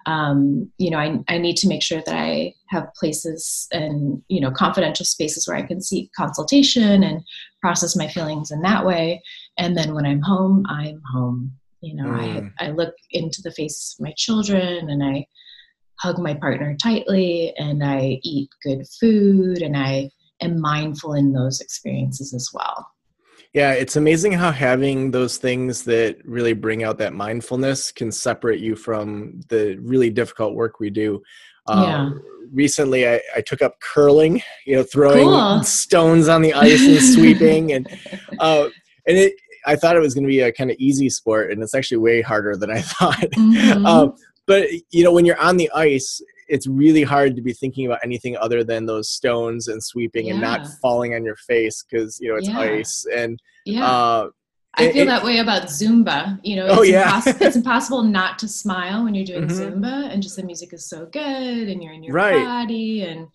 um, 0.06 0.70
you 0.78 0.90
know 0.90 0.98
I, 0.98 1.18
I 1.28 1.38
need 1.38 1.56
to 1.56 1.68
make 1.68 1.82
sure 1.82 2.00
that 2.06 2.14
I 2.14 2.54
have 2.68 2.94
places 2.94 3.66
and 3.72 4.22
you 4.28 4.40
know 4.40 4.50
confidential 4.50 5.04
spaces 5.04 5.48
where 5.48 5.56
I 5.56 5.62
can 5.62 5.82
seek 5.82 6.12
consultation 6.16 7.02
and 7.02 7.24
process 7.60 7.96
my 7.96 8.06
feelings 8.06 8.50
in 8.50 8.62
that 8.62 8.86
way 8.86 9.20
and 9.58 9.76
then 9.76 9.94
when 9.94 10.06
i'm 10.06 10.22
home 10.22 10.64
i'm 10.68 11.02
home 11.12 11.52
you 11.80 11.94
know 11.94 12.08
mm. 12.08 12.52
I, 12.58 12.66
I 12.66 12.70
look 12.70 12.94
into 13.10 13.42
the 13.42 13.52
face 13.52 13.96
of 13.98 14.04
my 14.04 14.12
children 14.16 14.88
and 14.88 15.02
i 15.04 15.26
hug 16.00 16.18
my 16.18 16.34
partner 16.34 16.76
tightly 16.80 17.52
and 17.56 17.84
i 17.84 18.18
eat 18.22 18.48
good 18.62 18.86
food 19.00 19.62
and 19.62 19.76
i 19.76 20.08
am 20.40 20.60
mindful 20.60 21.14
in 21.14 21.32
those 21.32 21.60
experiences 21.60 22.32
as 22.34 22.50
well 22.52 22.86
yeah 23.52 23.72
it's 23.72 23.96
amazing 23.96 24.32
how 24.32 24.50
having 24.50 25.10
those 25.10 25.36
things 25.36 25.82
that 25.84 26.16
really 26.24 26.52
bring 26.52 26.84
out 26.84 26.98
that 26.98 27.12
mindfulness 27.12 27.90
can 27.90 28.12
separate 28.12 28.60
you 28.60 28.76
from 28.76 29.40
the 29.48 29.76
really 29.82 30.10
difficult 30.10 30.54
work 30.54 30.80
we 30.80 30.90
do 30.90 31.22
um, 31.66 31.82
yeah. 31.82 32.10
recently 32.52 33.06
I, 33.06 33.20
I, 33.36 33.40
took 33.42 33.60
up 33.60 33.78
curling 33.80 34.40
you 34.64 34.76
know 34.76 34.82
throwing 34.82 35.24
cool. 35.24 35.62
stones 35.64 36.28
on 36.28 36.40
the 36.40 36.54
ice 36.54 36.80
and 36.80 37.02
sweeping 37.14 37.72
and 37.72 37.86
uh, 38.38 38.68
and 39.06 39.18
it 39.18 39.34
I 39.68 39.76
thought 39.76 39.96
it 39.96 40.00
was 40.00 40.14
going 40.14 40.24
to 40.24 40.28
be 40.28 40.40
a 40.40 40.50
kind 40.50 40.70
of 40.70 40.76
easy 40.78 41.10
sport, 41.10 41.52
and 41.52 41.62
it's 41.62 41.74
actually 41.74 41.98
way 41.98 42.22
harder 42.22 42.56
than 42.56 42.70
I 42.70 42.80
thought. 42.82 43.18
Mm-hmm. 43.18 43.86
um, 43.86 44.14
but 44.48 44.68
you 44.90 45.04
know, 45.04 45.12
when 45.12 45.24
you're 45.24 45.40
on 45.40 45.58
the 45.58 45.70
ice, 45.72 46.20
it's 46.48 46.66
really 46.66 47.02
hard 47.04 47.36
to 47.36 47.42
be 47.42 47.52
thinking 47.52 47.86
about 47.86 48.00
anything 48.02 48.36
other 48.38 48.64
than 48.64 48.86
those 48.86 49.10
stones 49.10 49.68
and 49.68 49.84
sweeping 49.84 50.26
yeah. 50.26 50.32
and 50.32 50.40
not 50.40 50.66
falling 50.82 51.14
on 51.14 51.22
your 51.22 51.36
face 51.36 51.84
because 51.84 52.18
you 52.20 52.28
know 52.28 52.36
it's 52.36 52.48
yeah. 52.48 52.58
ice 52.58 53.06
and 53.14 53.38
yeah. 53.64 53.86
Uh, 53.86 54.28
I 54.74 54.92
feel 54.92 55.02
it, 55.02 55.06
that 55.06 55.24
way 55.24 55.38
about 55.38 55.64
Zumba. 55.64 56.38
You 56.42 56.56
know, 56.56 56.66
oh, 56.68 56.70
it's, 56.70 56.78
oh, 56.78 56.82
yeah. 56.82 57.04
impossible, 57.04 57.46
it's 57.46 57.56
impossible 57.62 58.02
not 58.02 58.38
to 58.38 58.48
smile 58.48 59.04
when 59.04 59.14
you're 59.14 59.26
doing 59.26 59.48
mm-hmm. 59.48 59.84
Zumba, 59.84 60.12
and 60.12 60.22
just 60.22 60.36
the 60.36 60.42
music 60.42 60.72
is 60.72 60.88
so 60.88 61.06
good, 61.06 61.68
and 61.68 61.82
you're 61.82 61.92
in 61.92 62.02
your 62.02 62.14
right. 62.14 62.44
body, 62.44 63.02
and 63.02 63.28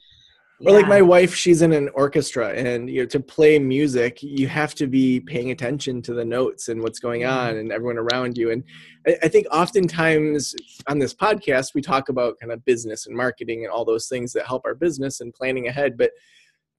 or 0.66 0.74
like 0.74 0.88
my 0.88 1.02
wife 1.02 1.36
she's 1.36 1.62
in 1.62 1.74
an 1.74 1.90
orchestra 1.94 2.50
and 2.50 2.90
you 2.90 3.02
know 3.02 3.06
to 3.06 3.20
play 3.20 3.60
music 3.60 4.22
you 4.22 4.48
have 4.48 4.74
to 4.76 4.88
be 4.88 5.20
paying 5.20 5.52
attention 5.52 6.02
to 6.02 6.14
the 6.14 6.24
notes 6.24 6.70
and 6.70 6.82
what's 6.82 7.00
going 7.00 7.26
on 7.26 7.50
mm-hmm. 7.50 7.60
and 7.60 7.72
everyone 7.72 7.98
around 7.98 8.38
you 8.38 8.52
and 8.52 8.64
I, 9.08 9.18
I, 9.24 9.28
think 9.28 9.48
oftentimes 9.52 10.56
on 10.88 11.00
this 11.00 11.14
podcast 11.14 11.74
we 11.74 11.82
talk 11.82 12.10
about 12.10 12.40
kind 12.40 12.52
of 12.52 12.64
business 12.66 13.08
and 13.08 13.16
marketing 13.16 13.64
and 13.64 13.72
all 13.72 13.86
those 13.86 14.08
things 14.08 14.34
that 14.34 14.48
help 14.48 14.64
our 14.66 14.76
business 14.76 15.22
and 15.22 15.34
planning 15.34 15.68
ahead 15.68 15.98
but 15.98 16.12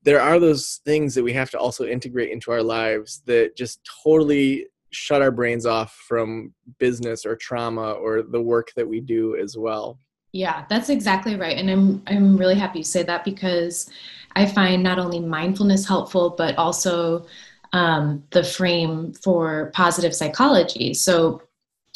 there 0.03 0.21
are 0.21 0.39
those 0.39 0.81
things 0.85 1.15
that 1.15 1.25
we 1.25 1.33
have 1.33 1.51
to 1.51 1.59
also 1.59 1.87
integrate 1.87 2.31
into 2.31 2.51
our 2.51 2.63
lives 2.63 3.23
that 3.27 3.57
just 3.57 3.81
totally 4.05 4.67
shut 4.91 5.23
our 5.23 5.31
brains 5.31 5.67
off 5.67 5.93
from 6.07 6.53
business 6.79 7.27
or 7.27 7.37
trauma 7.37 7.93
or 7.93 8.23
the 8.23 8.41
work 8.41 8.71
that 8.77 8.87
we 8.87 9.01
do 9.01 9.37
as 9.37 9.57
well 9.57 9.99
yeah, 10.35 10.65
that's 10.69 10.89
exactly 10.89 11.37
right. 11.37 11.57
And 11.57 11.71
I'm 11.71 12.03
I'm 12.09 12.37
really 12.37 12.57
happy 12.57 12.81
you 12.81 12.85
say 12.85 13.05
that 13.05 13.25
because 13.25 13.89
I 14.35 14.47
find 14.47 14.83
not 14.83 14.99
only 14.99 15.21
mindfulness 15.21 15.87
helpful, 15.87 16.35
but 16.37 16.59
also 16.59 17.25
um, 17.73 18.25
the 18.31 18.43
frame 18.43 19.13
for 19.13 19.71
positive 19.75 20.13
psychology. 20.13 20.93
So 20.93 21.41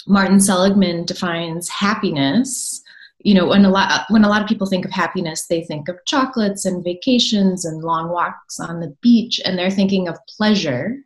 Martin 0.07 0.39
Seligman 0.39 1.05
defines 1.05 1.69
happiness. 1.69 2.81
You 3.19 3.35
know, 3.35 3.49
when 3.49 3.65
a 3.65 3.71
lot 3.71 4.05
when 4.09 4.23
a 4.23 4.29
lot 4.29 4.41
of 4.41 4.47
people 4.47 4.69
think 4.69 4.85
of 4.85 4.93
happiness, 4.93 5.49
they 5.49 5.65
think 5.65 5.89
of 5.89 5.99
chocolates 6.07 6.65
and 6.65 6.85
vacations 6.85 7.65
and 7.65 7.83
long 7.83 8.09
walks 8.09 8.61
on 8.61 8.79
the 8.79 8.97
beach, 9.03 9.41
and 9.45 9.59
they're 9.59 9.69
thinking 9.69 10.07
of 10.07 10.17
pleasure, 10.37 10.99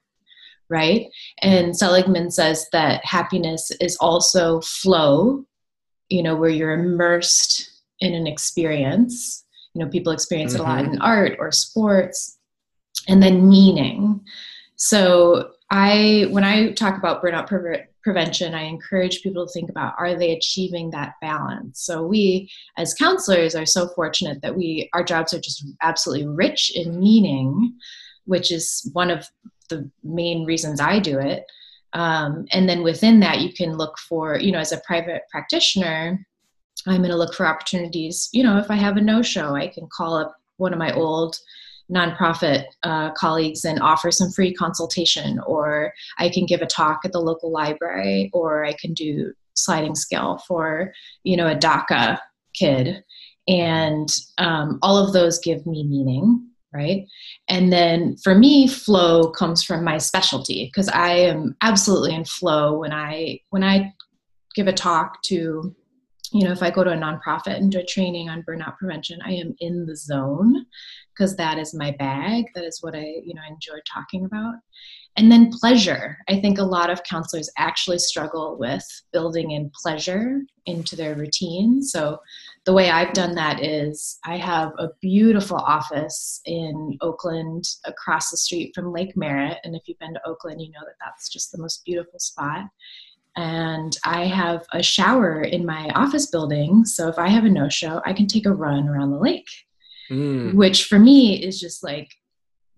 right? 0.68 1.06
And 1.40 1.74
Seligman 1.74 2.30
says 2.30 2.66
that 2.72 3.02
happiness 3.06 3.70
is 3.80 3.96
also 4.02 4.60
flow 4.60 5.46
you 6.12 6.22
know 6.22 6.36
where 6.36 6.50
you're 6.50 6.72
immersed 6.72 7.70
in 8.00 8.14
an 8.14 8.26
experience 8.26 9.44
you 9.74 9.82
know 9.82 9.90
people 9.90 10.12
experience 10.12 10.52
mm-hmm. 10.52 10.62
it 10.62 10.64
a 10.64 10.68
lot 10.68 10.84
mm-hmm. 10.84 10.94
in 10.94 11.00
art 11.00 11.36
or 11.38 11.50
sports 11.50 12.38
and 13.08 13.22
then 13.22 13.48
meaning 13.48 14.20
so 14.76 15.50
i 15.70 16.26
when 16.30 16.44
i 16.44 16.70
talk 16.72 16.98
about 16.98 17.22
burnout 17.22 17.46
pre- 17.46 17.84
prevention 18.02 18.54
i 18.54 18.62
encourage 18.62 19.22
people 19.22 19.46
to 19.46 19.52
think 19.52 19.70
about 19.70 19.94
are 19.98 20.14
they 20.14 20.32
achieving 20.32 20.90
that 20.90 21.14
balance 21.22 21.80
so 21.80 22.02
we 22.02 22.50
as 22.76 22.94
counselors 22.94 23.54
are 23.54 23.66
so 23.66 23.88
fortunate 23.88 24.42
that 24.42 24.56
we 24.56 24.90
our 24.92 25.02
jobs 25.02 25.32
are 25.32 25.40
just 25.40 25.64
absolutely 25.80 26.26
rich 26.26 26.72
in 26.74 27.00
meaning 27.00 27.72
which 28.24 28.52
is 28.52 28.88
one 28.92 29.10
of 29.10 29.26
the 29.70 29.88
main 30.04 30.44
reasons 30.44 30.80
i 30.80 30.98
do 30.98 31.18
it 31.18 31.44
um, 31.92 32.46
and 32.52 32.68
then 32.68 32.82
within 32.82 33.20
that, 33.20 33.40
you 33.40 33.52
can 33.52 33.76
look 33.76 33.98
for, 33.98 34.38
you 34.38 34.52
know, 34.52 34.58
as 34.58 34.72
a 34.72 34.80
private 34.86 35.22
practitioner, 35.30 36.26
I'm 36.86 36.98
going 36.98 37.10
to 37.10 37.16
look 37.16 37.34
for 37.34 37.46
opportunities. 37.46 38.28
You 38.32 38.42
know, 38.42 38.58
if 38.58 38.70
I 38.70 38.76
have 38.76 38.96
a 38.96 39.00
no 39.00 39.22
show, 39.22 39.54
I 39.54 39.68
can 39.68 39.88
call 39.92 40.16
up 40.16 40.34
one 40.56 40.72
of 40.72 40.78
my 40.78 40.92
old 40.92 41.36
nonprofit 41.92 42.64
uh, 42.82 43.10
colleagues 43.12 43.64
and 43.64 43.80
offer 43.80 44.10
some 44.10 44.30
free 44.30 44.54
consultation, 44.54 45.38
or 45.46 45.92
I 46.18 46.30
can 46.30 46.46
give 46.46 46.62
a 46.62 46.66
talk 46.66 47.00
at 47.04 47.12
the 47.12 47.20
local 47.20 47.50
library, 47.50 48.30
or 48.32 48.64
I 48.64 48.72
can 48.72 48.94
do 48.94 49.32
sliding 49.54 49.94
scale 49.94 50.42
for, 50.48 50.92
you 51.24 51.36
know, 51.36 51.48
a 51.48 51.56
DACA 51.56 52.18
kid. 52.54 53.04
And 53.48 54.08
um, 54.38 54.78
all 54.82 54.96
of 54.96 55.12
those 55.12 55.38
give 55.40 55.66
me 55.66 55.84
meaning 55.84 56.51
right? 56.72 57.06
And 57.48 57.72
then 57.72 58.16
for 58.22 58.34
me 58.34 58.66
flow 58.66 59.30
comes 59.30 59.62
from 59.62 59.84
my 59.84 59.98
specialty 59.98 60.66
because 60.66 60.88
i 60.88 61.10
am 61.12 61.56
absolutely 61.60 62.14
in 62.14 62.24
flow 62.24 62.78
when 62.78 62.92
i 62.92 63.38
when 63.50 63.62
i 63.62 63.92
give 64.54 64.66
a 64.66 64.72
talk 64.72 65.22
to 65.22 65.74
you 66.32 66.44
know 66.44 66.52
if 66.52 66.62
i 66.62 66.70
go 66.70 66.84
to 66.84 66.92
a 66.92 66.96
nonprofit 66.96 67.56
and 67.56 67.72
do 67.72 67.78
a 67.78 67.84
training 67.84 68.28
on 68.28 68.42
burnout 68.42 68.76
prevention 68.76 69.20
i 69.24 69.32
am 69.32 69.54
in 69.60 69.86
the 69.86 69.96
zone 69.96 70.66
because 71.14 71.36
that 71.36 71.58
is 71.58 71.74
my 71.74 71.90
bag. 71.92 72.46
That 72.54 72.64
is 72.64 72.78
what 72.82 72.94
i 72.94 73.04
you 73.24 73.34
know 73.34 73.42
enjoy 73.48 73.78
talking 73.92 74.24
about. 74.24 74.54
And 75.16 75.30
then 75.30 75.50
pleasure. 75.52 76.16
I 76.28 76.40
think 76.40 76.58
a 76.58 76.64
lot 76.64 76.88
of 76.88 77.04
counselors 77.04 77.50
actually 77.58 77.98
struggle 77.98 78.56
with 78.58 78.84
building 79.12 79.50
in 79.50 79.70
pleasure 79.82 80.40
into 80.64 80.96
their 80.96 81.14
routine. 81.14 81.82
So 81.82 82.18
the 82.64 82.72
way 82.72 82.90
I've 82.90 83.12
done 83.12 83.34
that 83.34 83.62
is 83.62 84.18
I 84.24 84.36
have 84.36 84.72
a 84.78 84.90
beautiful 85.00 85.56
office 85.56 86.40
in 86.44 86.96
Oakland 87.00 87.64
across 87.84 88.30
the 88.30 88.36
street 88.36 88.72
from 88.74 88.92
Lake 88.92 89.16
Merritt. 89.16 89.58
And 89.64 89.74
if 89.74 89.82
you've 89.86 89.98
been 89.98 90.14
to 90.14 90.26
Oakland, 90.26 90.60
you 90.60 90.70
know 90.70 90.80
that 90.84 90.94
that's 91.04 91.28
just 91.28 91.50
the 91.50 91.58
most 91.58 91.84
beautiful 91.84 92.20
spot. 92.20 92.66
And 93.36 93.96
I 94.04 94.26
have 94.26 94.64
a 94.72 94.82
shower 94.82 95.42
in 95.42 95.66
my 95.66 95.88
office 95.94 96.26
building. 96.26 96.84
So 96.84 97.08
if 97.08 97.18
I 97.18 97.28
have 97.28 97.44
a 97.44 97.50
no 97.50 97.68
show, 97.68 98.00
I 98.04 98.12
can 98.12 98.26
take 98.26 98.46
a 98.46 98.54
run 98.54 98.88
around 98.88 99.10
the 99.10 99.18
lake, 99.18 99.48
mm. 100.10 100.54
which 100.54 100.84
for 100.84 100.98
me 100.98 101.42
is 101.42 101.58
just 101.58 101.82
like 101.82 102.10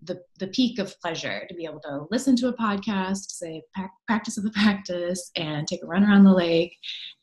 the, 0.05 0.21
the 0.39 0.47
peak 0.47 0.79
of 0.79 0.99
pleasure 1.01 1.45
to 1.47 1.55
be 1.55 1.65
able 1.65 1.79
to 1.81 2.05
listen 2.11 2.35
to 2.37 2.47
a 2.47 2.53
podcast, 2.53 3.29
say 3.29 3.61
practice 4.07 4.37
of 4.37 4.43
the 4.43 4.51
practice, 4.51 5.31
and 5.35 5.67
take 5.67 5.83
a 5.83 5.87
run 5.87 6.03
around 6.03 6.23
the 6.23 6.33
lake, 6.33 6.75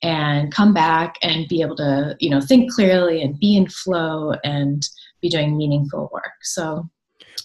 and 0.02 0.52
come 0.52 0.74
back 0.74 1.16
and 1.22 1.48
be 1.48 1.62
able 1.62 1.76
to 1.76 2.16
you 2.20 2.30
know 2.30 2.40
think 2.40 2.72
clearly 2.72 3.22
and 3.22 3.38
be 3.38 3.56
in 3.56 3.68
flow 3.68 4.34
and 4.44 4.88
be 5.20 5.28
doing 5.28 5.56
meaningful 5.56 6.10
work. 6.12 6.32
So 6.42 6.88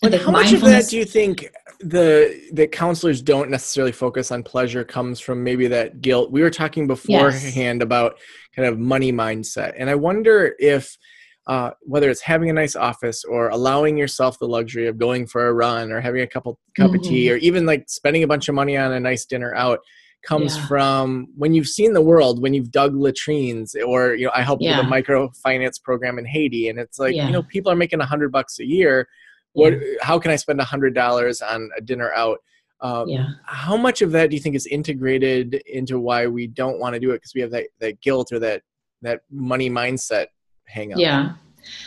but 0.02 0.14
how 0.14 0.32
much 0.32 0.54
of 0.54 0.62
that 0.62 0.88
do 0.90 0.98
you 0.98 1.06
think 1.06 1.50
the 1.80 2.50
the 2.52 2.68
counselors 2.68 3.22
don't 3.22 3.50
necessarily 3.50 3.92
focus 3.92 4.32
on 4.32 4.44
pleasure 4.44 4.84
comes 4.84 5.20
from 5.20 5.44
maybe 5.44 5.68
that 5.68 6.02
guilt 6.02 6.32
we 6.32 6.42
were 6.42 6.50
talking 6.50 6.88
beforehand 6.88 7.80
yes. 7.80 7.84
about 7.84 8.20
kind 8.56 8.68
of 8.68 8.80
money 8.80 9.12
mindset 9.12 9.74
and 9.78 9.90
i 9.90 9.96
wonder 9.96 10.56
if 10.60 10.98
uh, 11.48 11.72
whether 11.82 12.10
it's 12.10 12.22
having 12.22 12.50
a 12.50 12.54
nice 12.54 12.76
office 12.76 13.24
or 13.24 13.48
allowing 13.50 13.98
yourself 13.98 14.38
the 14.38 14.48
luxury 14.48 14.88
of 14.88 14.98
going 14.98 15.26
for 15.26 15.48
a 15.48 15.54
run 15.54 15.92
or 15.92 16.02
having 16.02 16.22
a 16.22 16.28
couple 16.28 16.60
cup 16.76 16.88
mm-hmm. 16.88 16.96
of 16.96 17.02
tea 17.02 17.26
mm-hmm. 17.26 17.36
or 17.36 17.38
even 17.38 17.66
like 17.66 17.90
spending 17.90 18.24
a 18.24 18.28
bunch 18.28 18.50
of 18.50 18.56
money 18.56 18.76
on 18.76 18.92
a 18.92 19.00
nice 19.00 19.26
dinner 19.26 19.56
out 19.56 19.80
comes 20.24 20.58
yeah. 20.58 20.68
from 20.68 21.28
when 21.38 21.54
you've 21.54 21.68
seen 21.68 21.94
the 21.94 22.02
world 22.02 22.42
when 22.42 22.54
you've 22.54 22.72
dug 22.72 22.96
latrines 22.96 23.76
or 23.86 24.14
you 24.16 24.26
know 24.26 24.32
i 24.36 24.42
helped 24.42 24.64
yeah. 24.64 24.78
with 24.78 24.88
a 24.88 24.90
microfinance 24.90 25.82
program 25.82 26.20
in 26.20 26.26
haiti 26.26 26.68
and 26.68 26.80
it's 26.80 27.00
like 27.00 27.16
yeah. 27.16 27.26
you 27.28 27.32
know 27.32 27.44
people 27.44 27.72
are 27.72 27.76
making 27.76 28.02
a 28.02 28.06
hundred 28.06 28.32
bucks 28.32 28.60
a 28.60 28.66
year 28.66 29.08
what 29.54 29.74
how 30.02 30.20
can 30.20 30.32
i 30.32 30.36
spend 30.36 30.60
a 30.60 30.66
hundred 30.66 30.94
dollars 30.94 31.42
on 31.42 31.70
a 31.78 31.82
dinner 31.82 32.12
out 32.14 32.40
um, 32.82 33.08
yeah. 33.08 33.30
how 33.46 33.78
much 33.78 34.02
of 34.02 34.12
that 34.12 34.30
do 34.30 34.36
you 34.36 34.42
think 34.42 34.56
is 34.56 34.68
integrated 34.68 35.56
into 35.66 36.00
why 36.00 36.28
we 36.28 36.46
don't 36.46 36.80
want 36.80 36.94
to 36.94 37.00
do 37.00 37.12
it 37.12 37.16
because 37.16 37.34
we 37.34 37.42
have 37.42 37.52
that, 37.52 37.68
that 37.80 38.02
guilt 38.02 38.32
or 38.32 38.40
that 38.40 38.62
that 39.02 39.22
money 39.32 39.70
mindset 39.70 40.28
hang 40.68 40.94
up. 40.94 41.00
Yeah. 41.00 41.34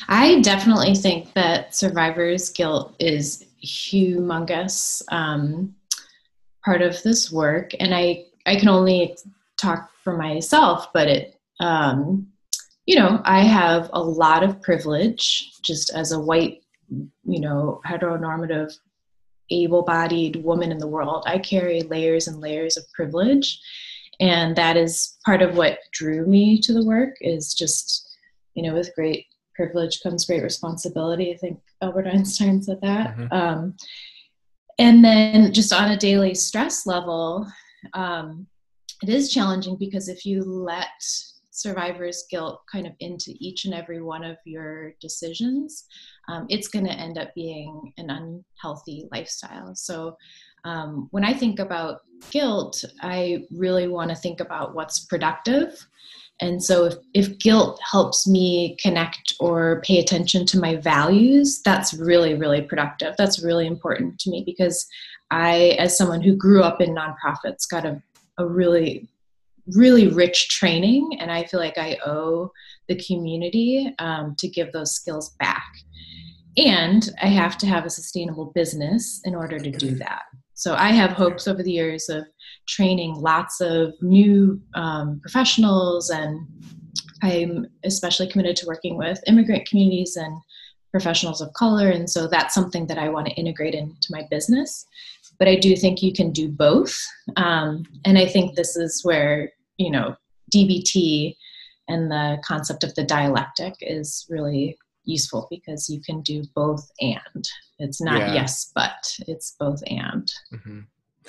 I 0.09 0.41
definitely 0.41 0.95
think 0.95 1.33
that 1.35 1.75
survivor's 1.75 2.51
guilt 2.51 2.95
is 2.99 3.47
humongous 3.65 5.03
um, 5.11 5.75
part 6.65 6.83
of 6.83 7.03
this 7.03 7.31
work. 7.33 7.73
And 7.81 7.95
i 7.95 8.25
i 8.47 8.57
can 8.57 8.69
only 8.69 9.15
talk 9.59 9.91
for 10.03 10.17
myself 10.17 10.91
but 10.95 11.07
it 11.09 11.39
um, 11.61 12.27
you 12.87 12.99
know 12.99 13.21
i 13.27 13.43
have 13.43 13.91
a 13.93 14.03
lot 14.03 14.43
of 14.43 14.63
privilege 14.63 15.53
just 15.63 15.91
as 15.91 16.13
a 16.13 16.19
white 16.19 16.63
you 17.25 17.41
know, 17.41 17.81
heteronormative, 17.87 18.73
able 19.51 19.83
bodied 19.83 20.37
woman 20.45 20.71
in 20.73 20.79
the 20.79 20.87
world, 20.87 21.25
I 21.27 21.39
carry 21.39 21.83
layers 21.83 22.29
and 22.29 22.41
layers 22.41 22.77
of 22.77 22.85
privilege. 22.93 23.61
And 24.21 24.55
that 24.57 24.77
is 24.77 25.17
part 25.25 25.43
of 25.43 25.57
what 25.57 25.79
drew 25.93 26.27
me 26.27 26.61
to 26.61 26.73
the 26.73 26.85
work 26.85 27.17
is 27.21 27.55
just, 27.55 28.10
you 28.55 28.63
know, 28.63 28.75
with 28.75 28.95
great 28.95 29.27
privilege 29.55 30.01
comes 30.03 30.25
great 30.25 30.43
responsibility. 30.43 31.33
I 31.33 31.37
think 31.37 31.61
Albert 31.83 32.07
Einstein 32.07 32.63
said 32.63 32.81
that. 32.83 33.17
Mm-hmm. 33.17 33.33
Um, 33.33 33.77
and 34.79 35.05
then 35.05 35.53
just 35.53 35.73
on 35.73 35.91
a 35.91 35.97
daily 35.97 36.35
stress 36.35 36.87
level, 36.87 37.47
um, 37.93 38.47
it 39.03 39.09
is 39.09 39.33
challenging 39.33 39.77
because 39.77 40.09
if 40.09 40.25
you 40.25 40.43
let 40.43 40.89
survivor's 41.51 42.25
guilt 42.31 42.63
kind 42.71 42.87
of 42.87 42.95
into 43.01 43.35
each 43.39 43.67
and 43.67 43.75
every 43.75 44.01
one 44.01 44.25
of 44.25 44.37
your 44.47 44.93
decisions, 45.01 45.85
um, 46.29 46.47
it's 46.49 46.69
going 46.69 46.87
to 46.87 46.93
end 46.93 47.19
up 47.19 47.35
being 47.35 47.93
an 47.99 48.09
unhealthy 48.11 49.07
lifestyle. 49.13 49.75
So, 49.75 50.17
um, 50.65 51.09
when 51.11 51.25
I 51.25 51.33
think 51.33 51.59
about 51.59 52.01
guilt, 52.31 52.85
I 53.01 53.45
really 53.51 53.89
want 53.89 54.11
to 54.11 54.17
think 54.17 54.41
about 54.41 54.75
what's 54.75 55.01
productive. 55.07 55.87
And 56.41 56.63
so, 56.63 56.87
if, 56.87 56.95
if 57.15 57.39
guilt 57.39 57.79
helps 57.89 58.27
me 58.27 58.77
connect 58.83 59.35
or 59.41 59.83
pay 59.85 59.99
attention 59.99 60.47
to 60.47 60.59
my 60.59 60.77
values, 60.77 61.61
that's 61.63 61.95
really, 61.95 62.35
really 62.35 62.63
productive. 62.63 63.15
That's 63.19 63.43
really 63.43 63.67
important 63.67 64.19
to 64.21 64.31
me 64.31 64.43
because 64.45 64.87
I, 65.31 65.77
as 65.79 65.97
someone 65.97 66.23
who 66.23 66.35
grew 66.35 66.63
up 66.63 66.81
in 66.81 66.95
nonprofits, 66.95 67.69
got 67.71 67.85
a, 67.85 68.03
a 68.39 68.47
really 68.47 69.09
really 69.77 70.09
rich 70.09 70.49
training 70.49 71.09
and 71.21 71.31
i 71.31 71.45
feel 71.45 71.61
like 71.61 71.79
i 71.79 71.97
owe 72.05 72.51
the 72.89 72.97
community 72.97 73.95
um, 73.99 74.35
to 74.39 74.49
give 74.49 74.73
those 74.73 74.93
skills 74.95 75.35
back 75.39 75.67
and 76.57 77.11
i 77.23 77.27
have 77.27 77.57
to 77.57 77.67
have 77.67 77.85
a 77.85 77.91
sustainable 77.91 78.47
business 78.55 79.21
in 79.25 79.35
order 79.35 79.59
to 79.59 79.71
do 79.71 79.95
that 79.95 80.23
so 80.55 80.75
i 80.75 80.89
have 80.89 81.11
hopes 81.13 81.47
over 81.47 81.63
the 81.63 81.73
years 81.73 82.09
of 82.09 82.25
training 82.71 83.15
lots 83.15 83.61
of 83.61 83.93
new 84.01 84.61
um, 84.75 85.21
professionals 85.21 86.11
and 86.11 86.47
i'm 87.23 87.67
especially 87.85 88.29
committed 88.29 88.57
to 88.57 88.67
working 88.67 88.97
with 88.97 89.21
immigrant 89.27 89.69
communities 89.69 90.17
and 90.17 90.37
professionals 90.91 91.41
of 91.41 91.53
color 91.53 91.91
and 91.91 92.09
so 92.09 92.27
that's 92.27 92.55
something 92.55 92.87
that 92.87 92.99
i 92.99 93.09
want 93.09 93.27
to 93.27 93.33
integrate 93.35 93.75
into 93.75 94.09
my 94.11 94.23
business 94.31 94.87
but 95.41 95.49
I 95.49 95.57
do 95.57 95.75
think 95.75 96.03
you 96.03 96.13
can 96.13 96.31
do 96.31 96.49
both. 96.49 96.97
Um, 97.37 97.85
and 98.05 98.19
I 98.19 98.27
think 98.27 98.55
this 98.55 98.77
is 98.77 99.01
where, 99.03 99.51
you 99.79 99.91
know, 99.91 100.15
DBT 100.55 101.35
and 101.89 102.11
the 102.11 102.39
concept 102.45 102.85
of 102.85 102.95
the 102.95 103.03
dialectic 103.03 103.75
is 103.81 104.27
really 104.29 104.77
useful 105.05 105.49
because 105.51 105.89
you 105.89 106.01
can 106.03 106.21
do 106.21 106.45
both 106.55 106.87
and. 107.01 107.49
It's 107.79 108.03
not 108.03 108.19
yeah. 108.19 108.35
yes, 108.35 108.71
but 108.75 109.17
it's 109.27 109.57
both 109.59 109.83
and. 109.87 110.31
Mm-hmm. 110.53 110.81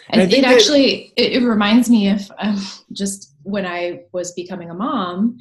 And, 0.10 0.22
and 0.22 0.34
it 0.34 0.44
actually 0.44 1.14
it, 1.16 1.34
it, 1.34 1.46
reminds 1.46 1.90
me 1.90 2.10
of 2.10 2.32
um, 2.40 2.60
just 2.92 3.36
when 3.44 3.66
I 3.66 4.04
was 4.12 4.32
becoming 4.34 4.70
a 4.70 4.74
mom 4.74 5.38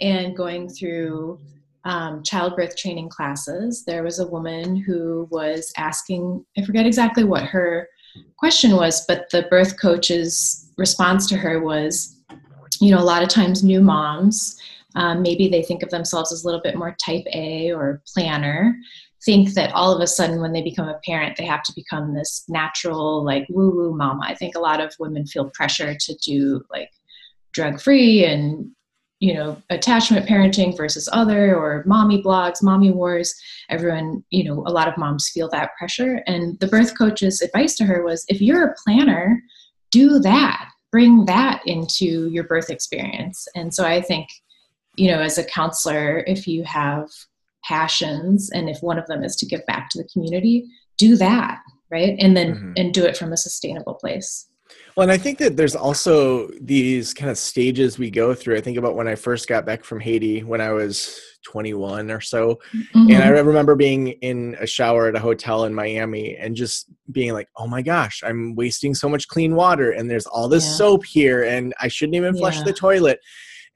and 0.00 0.36
going 0.36 0.68
through 0.68 1.40
um, 1.84 2.22
childbirth 2.22 2.76
training 2.76 3.08
classes. 3.08 3.84
There 3.84 4.02
was 4.02 4.18
a 4.18 4.26
woman 4.26 4.76
who 4.76 5.28
was 5.30 5.72
asking, 5.76 6.44
I 6.56 6.64
forget 6.64 6.86
exactly 6.86 7.24
what 7.24 7.44
her 7.44 7.88
question 8.36 8.76
was, 8.76 9.04
but 9.06 9.30
the 9.30 9.42
birth 9.50 9.80
coach's 9.80 10.70
response 10.76 11.28
to 11.28 11.36
her 11.36 11.60
was, 11.60 12.16
you 12.80 12.90
know, 12.90 13.00
a 13.00 13.04
lot 13.04 13.22
of 13.22 13.28
times 13.28 13.62
new 13.62 13.80
moms, 13.80 14.60
um, 14.94 15.22
maybe 15.22 15.48
they 15.48 15.62
think 15.62 15.82
of 15.82 15.90
themselves 15.90 16.32
as 16.32 16.44
a 16.44 16.46
little 16.46 16.60
bit 16.60 16.76
more 16.76 16.96
type 17.04 17.24
A 17.32 17.72
or 17.72 18.02
planner, 18.12 18.76
think 19.24 19.54
that 19.54 19.72
all 19.72 19.94
of 19.94 20.00
a 20.00 20.06
sudden 20.06 20.40
when 20.40 20.52
they 20.52 20.62
become 20.62 20.88
a 20.88 21.00
parent, 21.04 21.36
they 21.36 21.44
have 21.44 21.62
to 21.64 21.72
become 21.74 22.14
this 22.14 22.44
natural, 22.48 23.24
like 23.24 23.46
woo 23.48 23.70
woo 23.70 23.96
mama. 23.96 24.22
I 24.26 24.34
think 24.34 24.54
a 24.54 24.60
lot 24.60 24.80
of 24.80 24.94
women 24.98 25.26
feel 25.26 25.50
pressure 25.50 25.94
to 25.94 26.14
do 26.16 26.62
like 26.70 26.90
drug 27.52 27.80
free 27.80 28.24
and 28.24 28.70
you 29.20 29.34
know 29.34 29.60
attachment 29.70 30.28
parenting 30.28 30.76
versus 30.76 31.08
other 31.12 31.54
or 31.54 31.84
mommy 31.86 32.22
blogs 32.22 32.62
mommy 32.62 32.90
wars. 32.90 33.34
Everyone 33.70 34.24
you 34.30 34.44
know 34.44 34.64
a 34.66 34.72
lot 34.72 34.88
of 34.88 34.98
moms 34.98 35.28
feel 35.28 35.48
that 35.50 35.70
pressure. 35.78 36.22
And 36.26 36.58
the 36.60 36.66
birth 36.66 36.96
coach's 36.98 37.40
advice 37.40 37.76
to 37.76 37.84
her 37.84 38.02
was 38.02 38.24
if 38.28 38.40
you're 38.40 38.70
a 38.70 38.74
planner 38.84 39.40
do 39.90 40.18
that. 40.20 40.68
Bring 40.90 41.24
that 41.26 41.62
into 41.64 42.28
your 42.28 42.44
birth 42.44 42.68
experience. 42.70 43.46
And 43.54 43.72
so 43.72 43.84
i 43.84 44.02
think 44.02 44.28
you 44.96 45.10
know 45.10 45.20
as 45.20 45.38
a 45.38 45.44
counselor 45.44 46.22
if 46.26 46.46
you 46.46 46.64
have 46.64 47.08
passions 47.64 48.50
and 48.52 48.68
if 48.68 48.78
one 48.80 48.98
of 48.98 49.06
them 49.06 49.22
is 49.22 49.36
to 49.36 49.46
give 49.46 49.64
back 49.66 49.88
to 49.90 49.98
the 49.98 50.08
community 50.12 50.66
do 50.98 51.16
that 51.16 51.58
right 51.90 52.16
and 52.18 52.36
then 52.36 52.54
mm-hmm. 52.54 52.72
and 52.76 52.94
do 52.94 53.04
it 53.04 53.16
from 53.16 53.32
a 53.32 53.36
sustainable 53.36 53.94
place 53.94 54.48
well, 54.96 55.04
and 55.04 55.12
I 55.12 55.18
think 55.18 55.38
that 55.38 55.56
there's 55.56 55.76
also 55.76 56.48
these 56.60 57.14
kind 57.14 57.30
of 57.30 57.38
stages 57.38 57.98
we 57.98 58.10
go 58.10 58.34
through. 58.34 58.56
I 58.56 58.60
think 58.60 58.76
about 58.76 58.94
when 58.94 59.08
I 59.08 59.14
first 59.14 59.48
got 59.48 59.64
back 59.64 59.84
from 59.84 60.00
Haiti 60.00 60.42
when 60.42 60.60
I 60.60 60.70
was 60.72 61.18
21 61.44 62.10
or 62.10 62.20
so. 62.20 62.58
Mm-hmm. 62.74 63.10
And 63.10 63.22
I 63.22 63.28
remember 63.28 63.74
being 63.74 64.08
in 64.08 64.56
a 64.60 64.66
shower 64.66 65.08
at 65.08 65.16
a 65.16 65.20
hotel 65.20 65.64
in 65.64 65.74
Miami 65.74 66.36
and 66.36 66.54
just 66.54 66.90
being 67.10 67.32
like, 67.32 67.48
oh 67.56 67.66
my 67.66 67.82
gosh, 67.82 68.22
I'm 68.24 68.54
wasting 68.54 68.94
so 68.94 69.08
much 69.08 69.28
clean 69.28 69.54
water. 69.54 69.92
And 69.92 70.10
there's 70.10 70.26
all 70.26 70.48
this 70.48 70.64
yeah. 70.64 70.74
soap 70.74 71.04
here, 71.06 71.44
and 71.44 71.72
I 71.80 71.88
shouldn't 71.88 72.16
even 72.16 72.36
flush 72.36 72.58
yeah. 72.58 72.64
the 72.64 72.72
toilet. 72.72 73.20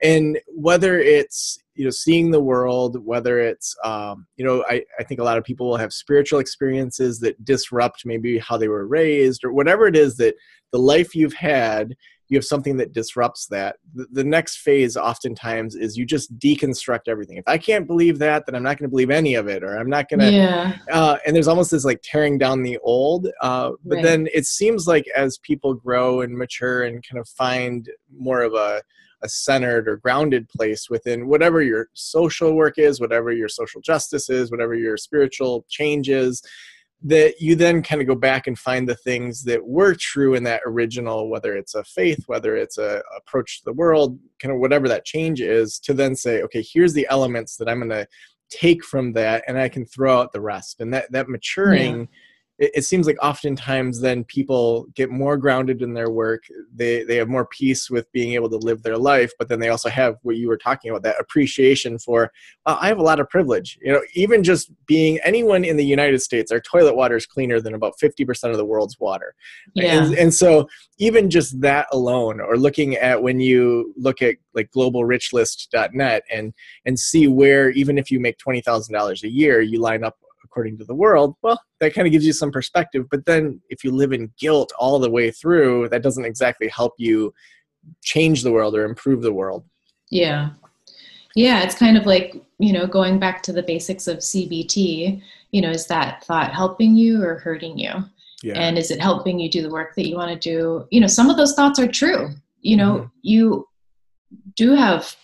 And 0.02 0.38
whether 0.48 0.98
it's 0.98 1.58
you 1.76 1.84
know 1.84 1.90
seeing 1.90 2.30
the 2.30 2.40
world 2.40 3.04
whether 3.04 3.38
it's 3.38 3.74
um, 3.84 4.26
you 4.36 4.44
know 4.44 4.64
I, 4.68 4.82
I 4.98 5.04
think 5.04 5.20
a 5.20 5.24
lot 5.24 5.38
of 5.38 5.44
people 5.44 5.68
will 5.68 5.76
have 5.76 5.92
spiritual 5.92 6.40
experiences 6.40 7.20
that 7.20 7.44
disrupt 7.44 8.04
maybe 8.04 8.38
how 8.38 8.56
they 8.56 8.68
were 8.68 8.86
raised 8.86 9.44
or 9.44 9.52
whatever 9.52 9.86
it 9.86 9.96
is 9.96 10.16
that 10.16 10.34
the 10.72 10.78
life 10.78 11.14
you've 11.14 11.34
had 11.34 11.94
you 12.28 12.36
have 12.36 12.44
something 12.44 12.76
that 12.76 12.92
disrupts 12.92 13.46
that 13.46 13.76
the, 13.94 14.06
the 14.10 14.24
next 14.24 14.58
phase 14.58 14.96
oftentimes 14.96 15.76
is 15.76 15.96
you 15.96 16.04
just 16.04 16.36
deconstruct 16.38 17.08
everything 17.08 17.36
if 17.36 17.44
i 17.46 17.56
can't 17.56 17.86
believe 17.86 18.18
that 18.18 18.44
then 18.46 18.54
i'm 18.54 18.62
not 18.62 18.78
going 18.78 18.88
to 18.88 18.90
believe 18.90 19.10
any 19.10 19.34
of 19.34 19.46
it 19.46 19.62
or 19.62 19.78
i'm 19.78 19.88
not 19.88 20.08
going 20.08 20.20
to 20.20 20.30
yeah. 20.30 20.76
Uh, 20.90 21.16
and 21.26 21.36
there's 21.36 21.48
almost 21.48 21.70
this 21.70 21.84
like 21.84 22.00
tearing 22.02 22.38
down 22.38 22.62
the 22.62 22.78
old 22.78 23.28
uh, 23.42 23.70
but 23.84 23.96
right. 23.96 24.04
then 24.04 24.28
it 24.34 24.46
seems 24.46 24.86
like 24.86 25.06
as 25.16 25.38
people 25.38 25.74
grow 25.74 26.22
and 26.22 26.36
mature 26.36 26.84
and 26.84 27.06
kind 27.06 27.20
of 27.20 27.28
find 27.28 27.88
more 28.12 28.42
of 28.42 28.54
a 28.54 28.82
a 29.22 29.28
centered 29.28 29.88
or 29.88 29.96
grounded 29.96 30.48
place 30.48 30.88
within 30.90 31.28
whatever 31.28 31.62
your 31.62 31.88
social 31.94 32.54
work 32.54 32.78
is, 32.78 33.00
whatever 33.00 33.32
your 33.32 33.48
social 33.48 33.80
justice 33.80 34.28
is, 34.28 34.50
whatever 34.50 34.74
your 34.74 34.96
spiritual 34.96 35.64
change 35.68 36.08
is, 36.08 36.42
that 37.02 37.40
you 37.40 37.54
then 37.54 37.82
kind 37.82 38.00
of 38.00 38.06
go 38.06 38.14
back 38.14 38.46
and 38.46 38.58
find 38.58 38.88
the 38.88 38.96
things 38.96 39.44
that 39.44 39.66
were 39.66 39.94
true 39.94 40.34
in 40.34 40.44
that 40.44 40.62
original, 40.64 41.28
whether 41.28 41.56
it's 41.56 41.74
a 41.74 41.84
faith, 41.84 42.24
whether 42.26 42.56
it's 42.56 42.78
a 42.78 43.02
approach 43.16 43.58
to 43.58 43.64
the 43.66 43.72
world, 43.72 44.18
kind 44.40 44.52
of 44.52 44.60
whatever 44.60 44.88
that 44.88 45.04
change 45.04 45.40
is, 45.40 45.78
to 45.78 45.94
then 45.94 46.16
say, 46.16 46.42
okay, 46.42 46.64
here's 46.72 46.94
the 46.94 47.06
elements 47.10 47.56
that 47.56 47.68
I'm 47.68 47.78
going 47.78 47.90
to 47.90 48.06
take 48.50 48.84
from 48.84 49.12
that, 49.14 49.44
and 49.46 49.58
I 49.58 49.68
can 49.68 49.84
throw 49.84 50.18
out 50.18 50.32
the 50.32 50.40
rest. 50.40 50.80
And 50.80 50.92
that 50.94 51.10
that 51.12 51.28
maturing. 51.28 52.00
Yeah 52.00 52.06
it, 52.58 52.70
it, 52.76 52.82
seems 52.82 53.06
like 53.06 53.16
oftentimes 53.22 54.00
then 54.00 54.24
people 54.24 54.86
get 54.94 55.10
more 55.10 55.36
grounded 55.36 55.82
in 55.82 55.94
their 55.94 56.10
work. 56.10 56.44
They 56.74 57.04
they 57.04 57.16
have 57.16 57.28
more 57.28 57.46
peace 57.46 57.90
with 57.90 58.10
being 58.12 58.32
able 58.34 58.48
to 58.50 58.56
live 58.56 58.82
their 58.82 58.98
life 58.98 59.32
but 59.38 59.48
then 59.48 59.60
they 59.60 59.68
also 59.68 59.88
have 59.88 60.16
what 60.22 60.36
you 60.36 60.48
were 60.48 60.56
talking 60.56 60.90
about 60.90 61.02
that 61.02 61.20
appreciation 61.20 61.98
for 61.98 62.30
well, 62.64 62.78
i 62.80 62.88
have 62.88 62.98
a 62.98 63.02
lot 63.02 63.20
of 63.20 63.28
privilege. 63.28 63.78
You 63.82 63.92
know 63.92 64.02
even 64.14 64.42
just 64.42 64.70
being 64.86 65.18
anyone 65.24 65.64
in 65.64 65.76
the 65.76 65.84
united 65.84 66.20
states 66.20 66.50
our 66.52 66.60
toilet 66.60 66.96
water 66.96 67.16
is 67.16 67.26
cleaner 67.26 67.60
than 67.60 67.74
about 67.74 67.94
50% 68.02 68.50
of 68.50 68.56
the 68.56 68.64
world's 68.64 68.98
water. 68.98 69.34
Yeah. 69.74 70.02
and, 70.02 70.14
and 70.14 70.34
so 70.34 70.68
even 70.98 71.30
just 71.30 71.60
that 71.60 71.86
alone 71.92 72.40
or 72.40 72.56
looking 72.56 72.96
at 72.96 73.22
when 73.22 73.40
you 73.40 73.92
look 73.96 74.22
at 74.22 74.36
like 74.54 74.70
globalrichlist.net 74.70 76.22
and 76.32 76.54
and 76.84 76.98
see 76.98 77.28
where 77.28 77.70
even 77.70 77.98
if 77.98 78.10
you 78.10 78.20
make 78.20 78.38
$20000 78.38 79.22
a 79.22 79.28
year 79.28 79.60
you 79.60 79.80
line 79.80 80.04
up 80.04 80.16
according 80.56 80.78
to 80.78 80.84
the 80.86 80.94
world, 80.94 81.36
well, 81.42 81.60
that 81.80 81.92
kind 81.92 82.06
of 82.06 82.12
gives 82.12 82.24
you 82.24 82.32
some 82.32 82.50
perspective. 82.50 83.04
But 83.10 83.26
then 83.26 83.60
if 83.68 83.84
you 83.84 83.92
live 83.92 84.14
in 84.14 84.32
guilt 84.38 84.72
all 84.78 84.98
the 84.98 85.10
way 85.10 85.30
through, 85.30 85.90
that 85.90 86.02
doesn't 86.02 86.24
exactly 86.24 86.66
help 86.68 86.94
you 86.96 87.34
change 88.02 88.42
the 88.42 88.50
world 88.50 88.74
or 88.74 88.84
improve 88.84 89.20
the 89.20 89.34
world. 89.34 89.66
Yeah. 90.10 90.50
Yeah, 91.34 91.62
it's 91.62 91.74
kind 91.74 91.98
of 91.98 92.06
like, 92.06 92.42
you 92.58 92.72
know, 92.72 92.86
going 92.86 93.18
back 93.18 93.42
to 93.42 93.52
the 93.52 93.62
basics 93.62 94.06
of 94.06 94.18
CBT, 94.18 95.20
you 95.50 95.60
know, 95.60 95.68
is 95.68 95.86
that 95.88 96.24
thought 96.24 96.54
helping 96.54 96.96
you 96.96 97.22
or 97.22 97.34
hurting 97.38 97.78
you? 97.78 97.92
Yeah. 98.42 98.54
And 98.54 98.78
is 98.78 98.90
it 98.90 98.98
helping 98.98 99.38
you 99.38 99.50
do 99.50 99.60
the 99.60 99.70
work 99.70 99.94
that 99.96 100.08
you 100.08 100.16
want 100.16 100.30
to 100.30 100.38
do? 100.38 100.86
You 100.90 101.02
know, 101.02 101.06
some 101.06 101.28
of 101.28 101.36
those 101.36 101.52
thoughts 101.52 101.78
are 101.78 101.86
true. 101.86 102.30
You 102.62 102.78
know, 102.78 102.94
mm-hmm. 102.94 103.08
you 103.20 103.68
do 104.54 104.74
have 104.74 105.14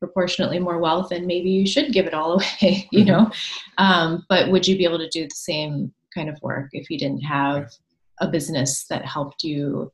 proportionately 0.00 0.58
more 0.58 0.78
wealth 0.78 1.12
and 1.12 1.26
maybe 1.26 1.48
you 1.48 1.66
should 1.66 1.92
give 1.92 2.06
it 2.06 2.14
all 2.14 2.32
away 2.34 2.88
you 2.90 3.04
mm-hmm. 3.04 3.08
know? 3.08 3.30
Um, 3.78 4.26
but 4.28 4.50
would 4.50 4.66
you 4.66 4.76
be 4.76 4.84
able 4.84 4.98
to 4.98 5.08
do 5.08 5.24
the 5.24 5.34
same 5.34 5.92
kind 6.12 6.28
of 6.28 6.40
work 6.42 6.70
if 6.72 6.90
you 6.90 6.98
didn't 6.98 7.20
have 7.20 7.70
a 8.20 8.26
business 8.26 8.84
that 8.88 9.04
helped 9.04 9.44
you 9.44 9.92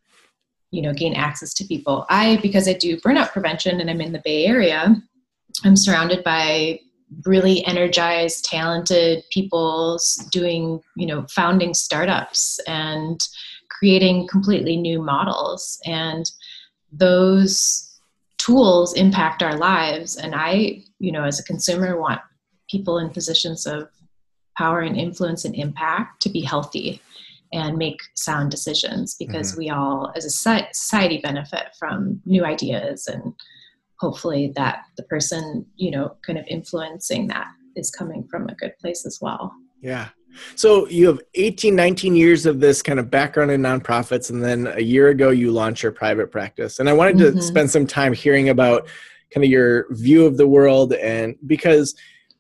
you 0.71 0.83
know 0.83 0.93
gain 0.93 1.15
access 1.15 1.53
to 1.55 1.65
people? 1.65 2.07
I 2.09 2.39
because 2.43 2.69
i 2.69 2.73
do 2.73 2.97
burnout 2.99 3.33
prevention 3.33 3.81
and 3.81 3.91
i'm 3.91 4.01
in 4.01 4.13
the 4.13 4.23
bay 4.25 4.47
area 4.47 4.97
i'm 5.65 5.77
surrounded 5.77 6.25
by 6.25 6.81
really 7.25 7.65
energized 7.67 8.45
talented 8.45 9.23
people 9.31 10.01
doing 10.33 10.81
you 10.97 11.07
know 11.07 11.25
founding 11.29 11.73
startups 11.73 12.59
and 12.67 13.21
creating 13.79 14.27
completely 14.29 14.77
new 14.77 15.03
models. 15.03 15.81
And 15.85 16.31
those 16.93 17.86
tools 18.47 18.95
impact 18.95 19.43
our 19.43 19.57
lives. 19.57 20.17
And 20.17 20.35
i 20.35 20.83
you 20.99 21.13
know 21.13 21.25
as 21.25 21.39
a 21.39 21.45
consumer 21.45 22.01
want 22.01 22.21
people 22.71 22.99
in 22.99 23.11
positions 23.11 23.67
of 23.67 23.89
power 24.57 24.81
and 24.81 24.97
influence 24.97 25.45
and 25.45 25.55
impact 25.55 26.23
to 26.23 26.29
be 26.29 26.41
healthy 26.41 27.01
and 27.53 27.77
make 27.77 28.01
sound 28.15 28.51
decisions 28.51 29.15
because 29.19 29.53
mm-hmm. 29.53 29.61
we 29.61 29.71
all 29.71 30.13
as 30.17 30.25
a 30.25 30.31
society 30.31 31.21
benefit 31.23 31.69
from 31.79 32.21
new 32.25 32.45
ideas 32.45 33.07
and 33.07 33.35
hopefully 34.01 34.53
that 34.57 34.81
the 34.97 35.03
person 35.05 35.67
you 35.77 35.91
know 35.91 36.17
kind 36.27 36.39
of 36.39 36.47
influencing 36.49 37.27
that 37.27 37.47
is 37.77 37.91
coming 37.91 38.27
from 38.31 38.49
a 38.49 38.55
good 38.55 38.73
place 38.79 39.05
as 39.05 39.19
well. 39.21 39.53
Yeah 39.83 40.09
so 40.55 40.89
you 40.89 41.07
have 41.07 41.21
18, 41.35 41.75
19 41.75 42.17
years 42.17 42.47
of 42.47 42.61
this 42.61 42.83
kind 42.83 42.99
of 42.99 43.11
background 43.11 43.51
in 43.51 43.63
nonprofits, 43.63 44.31
and 44.31 44.43
then 44.43 44.67
a 44.69 44.83
year 44.83 45.09
ago 45.09 45.31
you 45.31 45.51
launched 45.51 45.83
your 45.83 45.93
private 45.93 46.31
practice. 46.31 46.79
And 46.79 46.89
I 46.89 46.93
wanted 46.93 47.17
mm-hmm. 47.17 47.37
to 47.37 47.43
spend 47.43 47.71
some 47.71 47.87
time 47.87 48.13
hearing 48.13 48.49
about 48.49 48.89
kind 49.33 49.45
of 49.45 49.51
your 49.51 49.87
view 49.95 50.27
of 50.27 50.37
the 50.37 50.47
world, 50.47 50.93
and 50.95 51.37
because 51.47 51.95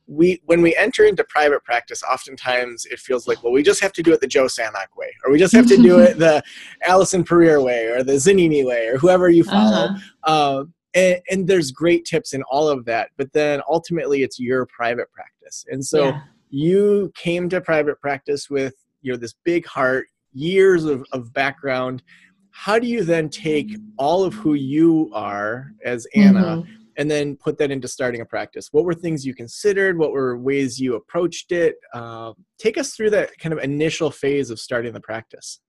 we 0.09 0.41
when 0.45 0.63
we 0.63 0.75
enter 0.77 1.05
into 1.05 1.25
private 1.25 1.65
practice 1.65 2.03
oftentimes 2.05 2.87
it 2.87 2.99
feels 3.01 3.27
like 3.27 3.43
well 3.43 3.53
we 3.53 3.61
just 3.63 3.81
have 3.81 3.93
to 3.93 4.05
do 4.05 4.13
it 4.13 4.21
the 4.21 4.27
joe 4.27 4.45
sanok 4.45 4.87
way 4.97 5.13
or 5.25 5.33
we 5.33 5.39
just 5.39 5.53
have 5.53 5.67
to 5.67 5.77
do 5.77 5.99
it 6.01 6.17
the 6.17 6.41
allison 6.87 7.25
puryear 7.25 7.61
way 7.61 7.87
or 7.89 8.05
the 8.05 8.13
zanini 8.13 8.65
way 8.65 8.87
or 8.87 8.99
whoever 8.99 9.29
you 9.29 9.43
follow 9.43 9.89
uh-huh. 9.89 10.59
um, 10.59 10.73
and, 10.95 11.21
and, 11.29 11.47
there's 11.47 11.73
great 11.73 12.05
tips 12.05 12.35
in 12.35 12.43
all 12.45 12.69
of 12.69 12.85
that 12.85 13.11
but 13.17 13.33
then 13.33 13.61
ultimately 13.69 14.23
it's 14.23 14.39
your 14.39 14.65
private 14.67 15.11
practice 15.11 15.65
and 15.71 15.85
so 15.85 16.11
yeah 16.11 16.21
you 16.57 17.12
came 17.14 17.51
to 17.51 17.61
private 17.61 18.01
practice 18.01 18.49
with 18.49 18.75
you 19.03 19.12
know 19.12 19.19
this 19.19 19.35
big 19.45 19.66
heart 19.66 20.07
years 20.33 20.87
of, 20.87 21.05
of 21.12 21.31
background. 21.35 22.03
How 22.51 22.79
do 22.79 22.87
you 22.87 23.05
then 23.05 23.29
take 23.29 23.77
all 23.99 24.25
of 24.25 24.33
who 24.33 24.55
you 24.55 25.11
are 25.12 25.73
as 25.85 26.07
anna 26.14 26.40
mm-hmm. 26.40 26.71
and 26.97 27.11
then 27.11 27.37
put 27.37 27.59
that 27.59 27.71
into 27.71 27.88
starting 27.88 28.23
a 28.23 28.25
practice? 28.25 28.69
What 28.73 28.87
were 28.87 28.95
things 28.95 29.27
you 29.27 29.35
considered? 29.35 29.99
What 29.99 30.12
were 30.12 30.38
ways 30.38 30.81
you 30.81 30.95
approached 30.95 31.53
it? 31.53 31.77
Uh, 31.92 32.33
take 32.59 32.79
us 32.79 32.95
through 32.95 33.11
that 33.11 33.38
kind 33.38 33.53
of 33.53 33.59
initial 33.59 34.11
phase 34.11 34.49
of 34.49 34.59
starting 34.59 34.95
the 34.95 35.01
practice. 35.01 35.61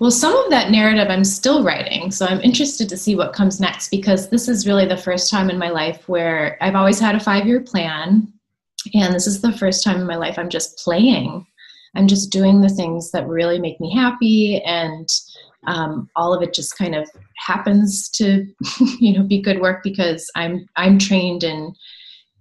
Well, 0.00 0.10
some 0.10 0.36
of 0.36 0.50
that 0.50 0.72
narrative 0.72 1.06
I'm 1.08 1.24
still 1.24 1.62
writing, 1.62 2.10
so 2.10 2.26
I'm 2.26 2.40
interested 2.40 2.88
to 2.88 2.96
see 2.96 3.14
what 3.14 3.32
comes 3.32 3.60
next 3.60 3.90
because 3.90 4.28
this 4.28 4.48
is 4.48 4.66
really 4.66 4.86
the 4.86 4.96
first 4.96 5.30
time 5.30 5.50
in 5.50 5.56
my 5.56 5.70
life 5.70 6.08
where 6.08 6.58
I've 6.60 6.74
always 6.74 6.98
had 6.98 7.14
a 7.14 7.20
five 7.20 7.46
year 7.46 7.60
plan 7.60 8.32
and 8.94 9.14
this 9.14 9.26
is 9.26 9.40
the 9.40 9.52
first 9.52 9.84
time 9.84 10.00
in 10.00 10.06
my 10.06 10.16
life 10.16 10.38
I'm 10.38 10.48
just 10.48 10.78
playing. 10.78 11.46
I'm 11.96 12.06
just 12.06 12.30
doing 12.30 12.60
the 12.60 12.68
things 12.68 13.10
that 13.12 13.26
really 13.26 13.58
make 13.58 13.80
me 13.80 13.94
happy 13.94 14.62
and 14.64 15.08
um, 15.66 16.08
all 16.16 16.32
of 16.32 16.42
it 16.42 16.54
just 16.54 16.76
kind 16.78 16.94
of 16.94 17.08
happens 17.36 18.08
to 18.10 18.46
you 19.00 19.12
know 19.12 19.22
be 19.22 19.40
good 19.40 19.60
work 19.60 19.82
because 19.82 20.30
I'm 20.34 20.66
I'm 20.76 20.98
trained 20.98 21.44
in 21.44 21.74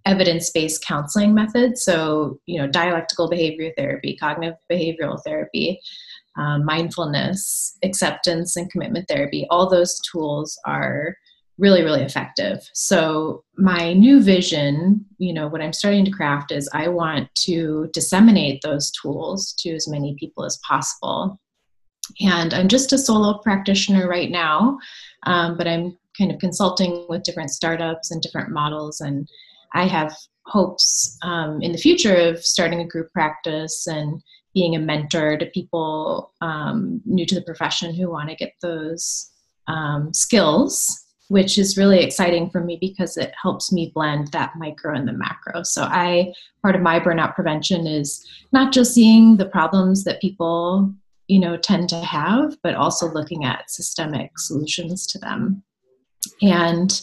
evidence-based 0.05 0.85
counseling 0.85 1.33
methods 1.33 1.83
so 1.83 2.39
you 2.45 2.59
know 2.59 2.67
dialectical 2.67 3.29
behavior 3.29 3.71
therapy 3.77 4.15
cognitive 4.15 4.57
behavioral 4.71 5.21
therapy 5.25 5.79
um, 6.37 6.63
mindfulness 6.63 7.77
acceptance 7.83 8.55
and 8.55 8.71
commitment 8.71 9.07
therapy 9.07 9.45
all 9.49 9.69
those 9.69 9.99
tools 10.11 10.57
are 10.65 11.15
really 11.57 11.83
really 11.83 12.03
effective. 12.03 12.69
So 12.73 13.43
my 13.55 13.93
new 13.93 14.21
vision 14.21 15.05
you 15.17 15.33
know 15.33 15.47
what 15.47 15.61
i'm 15.61 15.73
starting 15.73 16.05
to 16.05 16.11
craft 16.11 16.51
is 16.51 16.69
i 16.73 16.87
want 16.87 17.33
to 17.35 17.89
disseminate 17.93 18.61
those 18.61 18.91
tools 18.91 19.53
to 19.53 19.71
as 19.71 19.87
many 19.87 20.15
people 20.19 20.45
as 20.45 20.57
possible. 20.57 21.39
And 22.21 22.53
i'm 22.53 22.67
just 22.67 22.93
a 22.93 22.97
solo 22.97 23.39
practitioner 23.39 24.07
right 24.07 24.31
now 24.31 24.77
um, 25.23 25.57
but 25.57 25.67
i'm 25.67 25.97
kind 26.17 26.31
of 26.31 26.39
consulting 26.39 27.05
with 27.09 27.23
different 27.23 27.51
startups 27.51 28.11
and 28.11 28.21
different 28.21 28.51
models 28.51 29.01
and 29.01 29.27
i 29.73 29.85
have 29.85 30.15
hopes 30.45 31.17
um, 31.23 31.61
in 31.61 31.73
the 31.73 31.77
future 31.77 32.15
of 32.15 32.43
starting 32.45 32.79
a 32.79 32.87
group 32.87 33.11
practice 33.11 33.87
and 33.87 34.21
being 34.53 34.75
a 34.75 34.79
mentor 34.79 35.37
to 35.37 35.45
people 35.47 36.33
um, 36.41 37.01
new 37.05 37.25
to 37.25 37.35
the 37.35 37.41
profession 37.41 37.93
who 37.93 38.09
want 38.09 38.29
to 38.29 38.35
get 38.35 38.53
those 38.61 39.29
um, 39.67 40.13
skills 40.13 41.06
which 41.29 41.57
is 41.57 41.77
really 41.77 41.99
exciting 41.99 42.49
for 42.49 42.61
me 42.61 42.77
because 42.79 43.17
it 43.17 43.33
helps 43.41 43.71
me 43.71 43.91
blend 43.93 44.29
that 44.29 44.53
micro 44.57 44.95
and 44.95 45.07
the 45.07 45.13
macro. 45.13 45.63
So 45.63 45.83
I 45.83 46.33
part 46.61 46.75
of 46.75 46.81
my 46.81 46.99
burnout 46.99 47.35
prevention 47.35 47.85
is 47.85 48.25
not 48.51 48.71
just 48.71 48.93
seeing 48.93 49.37
the 49.37 49.45
problems 49.45 50.03
that 50.05 50.21
people, 50.21 50.93
you 51.27 51.39
know, 51.39 51.57
tend 51.57 51.89
to 51.89 52.01
have, 52.01 52.57
but 52.63 52.75
also 52.75 53.11
looking 53.11 53.43
at 53.43 53.69
systemic 53.69 54.39
solutions 54.39 55.05
to 55.07 55.19
them. 55.19 55.63
And 56.41 57.01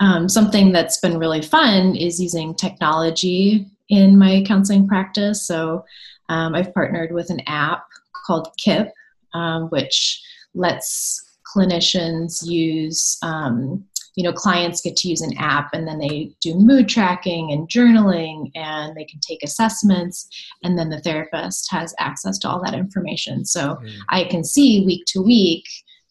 um, 0.00 0.28
something 0.28 0.72
that's 0.72 0.98
been 0.98 1.18
really 1.18 1.42
fun 1.42 1.94
is 1.94 2.20
using 2.20 2.54
technology 2.54 3.66
in 3.88 4.18
my 4.18 4.44
counseling 4.46 4.86
practice. 4.86 5.46
So 5.46 5.84
um, 6.28 6.54
I've 6.54 6.72
partnered 6.72 7.12
with 7.12 7.30
an 7.30 7.40
app 7.46 7.84
called 8.26 8.48
KIP, 8.62 8.92
um, 9.34 9.64
which 9.68 10.22
lets 10.54 11.27
clinicians 11.54 12.46
use 12.46 13.18
um, 13.22 13.84
you 14.18 14.24
know 14.24 14.32
clients 14.32 14.80
get 14.80 14.96
to 14.96 15.08
use 15.08 15.20
an 15.20 15.36
app 15.38 15.70
and 15.72 15.86
then 15.86 15.98
they 15.98 16.32
do 16.40 16.54
mood 16.54 16.88
tracking 16.88 17.52
and 17.52 17.68
journaling 17.68 18.50
and 18.56 18.96
they 18.96 19.04
can 19.04 19.20
take 19.20 19.44
assessments 19.44 20.28
and 20.64 20.76
then 20.76 20.90
the 20.90 21.00
therapist 21.00 21.70
has 21.70 21.94
access 22.00 22.36
to 22.38 22.48
all 22.48 22.60
that 22.62 22.74
information 22.74 23.44
so 23.44 23.76
mm. 23.76 23.92
i 24.08 24.24
can 24.24 24.42
see 24.42 24.84
week 24.84 25.04
to 25.06 25.22
week 25.22 25.64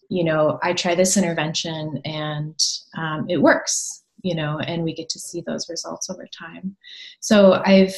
you 0.09 0.23
know 0.23 0.57
i 0.63 0.71
try 0.71 0.95
this 0.95 1.17
intervention 1.17 1.99
and 2.05 2.57
um, 2.97 3.25
it 3.29 3.41
works 3.41 4.03
you 4.23 4.33
know 4.33 4.57
and 4.59 4.83
we 4.83 4.93
get 4.93 5.09
to 5.09 5.19
see 5.19 5.41
those 5.45 5.69
results 5.69 6.09
over 6.09 6.27
time 6.27 6.77
so 7.19 7.61
i've 7.65 7.95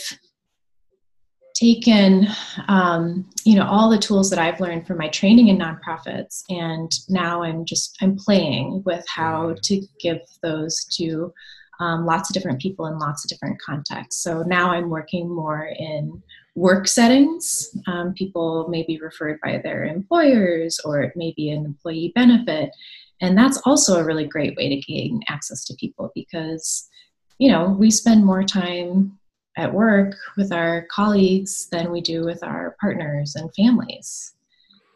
taken 1.59 2.27
um, 2.67 3.27
you 3.43 3.55
know 3.55 3.65
all 3.65 3.89
the 3.89 3.97
tools 3.97 4.29
that 4.29 4.39
i've 4.39 4.59
learned 4.59 4.87
from 4.87 4.97
my 4.97 5.09
training 5.09 5.49
in 5.49 5.57
nonprofits 5.57 6.43
and 6.49 6.91
now 7.09 7.41
i'm 7.43 7.65
just 7.65 7.97
i'm 8.01 8.15
playing 8.15 8.81
with 8.85 9.05
how 9.07 9.55
to 9.61 9.81
give 9.99 10.21
those 10.41 10.85
to 10.85 11.33
um, 11.79 12.05
lots 12.05 12.29
of 12.29 12.33
different 12.33 12.61
people 12.61 12.87
in 12.87 12.99
lots 12.99 13.23
of 13.23 13.29
different 13.29 13.59
contexts. 13.61 14.21
So 14.23 14.43
now 14.43 14.71
i'm 14.71 14.89
working 14.89 15.29
more 15.29 15.69
in 15.77 16.21
work 16.55 16.87
settings. 16.87 17.69
Um, 17.87 18.13
people 18.13 18.67
may 18.69 18.83
be 18.83 18.99
referred 18.99 19.39
by 19.41 19.59
their 19.63 19.85
employers 19.85 20.79
or 20.83 21.01
it 21.01 21.15
may 21.15 21.33
be 21.37 21.49
an 21.51 21.63
employee 21.63 22.11
benefit. 22.15 22.71
And 23.21 23.37
that's 23.37 23.61
also 23.65 23.99
a 23.99 24.03
really 24.03 24.25
great 24.25 24.57
way 24.57 24.69
to 24.69 24.81
gain 24.81 25.21
access 25.29 25.63
to 25.65 25.75
people 25.75 26.11
because 26.15 26.87
you 27.37 27.49
know 27.49 27.69
we 27.69 27.91
spend 27.91 28.25
more 28.25 28.43
time 28.43 29.18
at 29.59 29.73
work 29.73 30.15
with 30.37 30.51
our 30.51 30.87
colleagues 30.89 31.67
than 31.69 31.91
we 31.91 32.01
do 32.01 32.23
with 32.23 32.41
our 32.43 32.75
partners 32.79 33.35
and 33.35 33.53
families. 33.53 34.33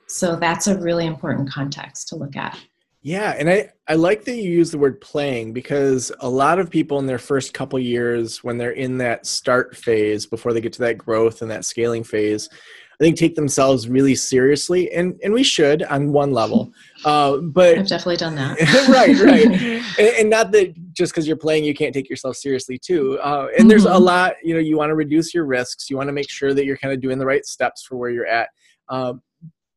So 0.08 0.36
that's 0.36 0.68
a 0.68 0.80
really 0.80 1.06
important 1.06 1.50
context 1.50 2.08
to 2.10 2.16
look 2.16 2.36
at. 2.36 2.58
Yeah, 3.02 3.36
and 3.38 3.50
I, 3.50 3.70
I 3.86 3.96
like 3.96 4.24
that 4.24 4.36
you 4.38 4.50
use 4.50 4.72
the 4.72 4.78
word 4.78 5.02
playing 5.02 5.52
because 5.52 6.10
a 6.22 6.30
lot 6.30 6.58
of 6.58 6.70
people 6.70 7.00
in 7.00 7.06
their 7.06 7.20
first 7.20 7.54
couple 7.54 7.78
years, 7.78 8.42
when 8.46 8.58
they're 8.58 8.72
in 8.72 8.98
that 9.00 9.26
start 9.26 9.76
phase 9.76 10.26
before 10.26 10.54
they 10.54 10.62
get 10.62 10.72
to 10.74 10.80
that 10.84 10.98
growth 10.98 11.42
and 11.42 11.52
that 11.52 11.66
scaling 11.66 12.06
phase, 12.06 12.48
I 12.52 13.04
think 13.04 13.18
take 13.18 13.36
themselves 13.36 13.90
really 13.90 14.16
seriously, 14.16 14.90
and 14.94 15.20
and 15.22 15.34
we 15.34 15.44
should 15.44 15.84
on 15.84 16.14
one 16.14 16.32
level. 16.32 16.72
Uh, 17.06 17.36
but 17.36 17.78
I've 17.78 17.86
definitely 17.86 18.16
done 18.16 18.36
that. 18.36 18.58
right, 18.88 19.20
right, 19.20 19.46
and, 20.00 20.16
and, 20.20 20.30
not 20.30 20.54
that 20.54 20.74
just 20.94 21.12
because 21.12 21.28
you're 21.28 21.36
playing, 21.38 21.64
you 21.64 21.74
can't 21.74 21.94
take 21.94 22.10
yourself 22.10 22.36
seriously 22.36 22.78
too. 22.78 23.20
Uh, 23.20 23.48
and 23.48 23.60
mm-hmm. 23.60 23.68
there's 23.68 23.86
a 23.86 23.90
mm-hmm. 23.90 24.04
lot, 24.04 24.36
you 24.44 24.54
know, 24.54 24.60
you 24.60 24.78
want 24.78 24.90
to 24.90 24.96
reduce 24.96 25.34
your 25.34 25.46
risks. 25.46 25.90
You 25.90 25.98
want 25.98 26.08
to 26.08 26.14
make 26.14 26.30
sure 26.30 26.54
that 26.54 26.66
you're 26.66 26.78
kind 26.78 26.94
of 26.94 27.02
doing 27.02 27.18
the 27.18 27.26
right 27.26 27.46
steps 27.46 27.84
for 27.84 27.98
where 27.98 28.10
you're 28.10 28.28
at. 28.28 28.50
Um, 28.90 29.22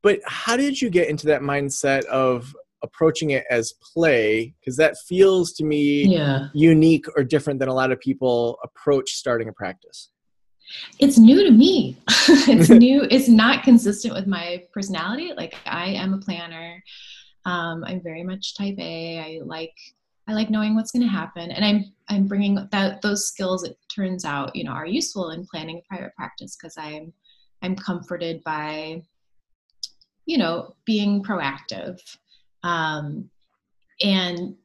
but 0.02 0.20
how 0.24 0.56
did 0.56 0.80
you 0.80 0.90
get 0.90 1.08
into 1.08 1.26
that 1.26 1.40
mindset 1.40 2.04
of 2.04 2.54
approaching 2.82 3.30
it 3.30 3.44
as 3.50 3.72
play 3.94 4.54
because 4.60 4.76
that 4.76 4.96
feels 5.08 5.52
to 5.52 5.64
me 5.64 6.04
yeah. 6.04 6.48
unique 6.54 7.06
or 7.16 7.24
different 7.24 7.58
than 7.58 7.68
a 7.68 7.74
lot 7.74 7.90
of 7.90 7.98
people 8.00 8.58
approach 8.62 9.10
starting 9.12 9.48
a 9.48 9.52
practice 9.52 10.10
it's 10.98 11.18
new 11.18 11.42
to 11.42 11.50
me 11.50 11.96
it's 12.28 12.68
new 12.86 13.06
it's 13.10 13.28
not 13.28 13.64
consistent 13.64 14.14
with 14.14 14.26
my 14.26 14.62
personality 14.72 15.32
like 15.36 15.54
i 15.64 15.86
am 15.86 16.12
a 16.14 16.18
planner 16.18 16.82
um, 17.44 17.82
i'm 17.84 18.02
very 18.02 18.22
much 18.22 18.56
type 18.56 18.76
a 18.78 19.18
i 19.18 19.40
like 19.44 19.74
i 20.28 20.32
like 20.32 20.50
knowing 20.50 20.74
what's 20.74 20.92
going 20.92 21.02
to 21.02 21.08
happen 21.08 21.50
and 21.50 21.64
i'm 21.64 21.84
i'm 22.08 22.26
bringing 22.26 22.58
that 22.70 23.02
those 23.02 23.28
skills 23.28 23.64
it 23.64 23.76
turns 23.94 24.24
out 24.24 24.54
you 24.54 24.64
know 24.64 24.72
are 24.72 24.86
useful 24.86 25.30
in 25.30 25.46
planning 25.46 25.78
a 25.78 25.88
private 25.88 26.14
practice 26.16 26.56
because 26.56 26.76
i'm 26.78 27.12
i'm 27.62 27.76
comforted 27.76 28.42
by 28.44 29.02
you 30.26 30.36
know 30.36 30.74
being 30.84 31.22
proactive. 31.22 31.98
Um, 32.62 33.30
and 34.02 34.56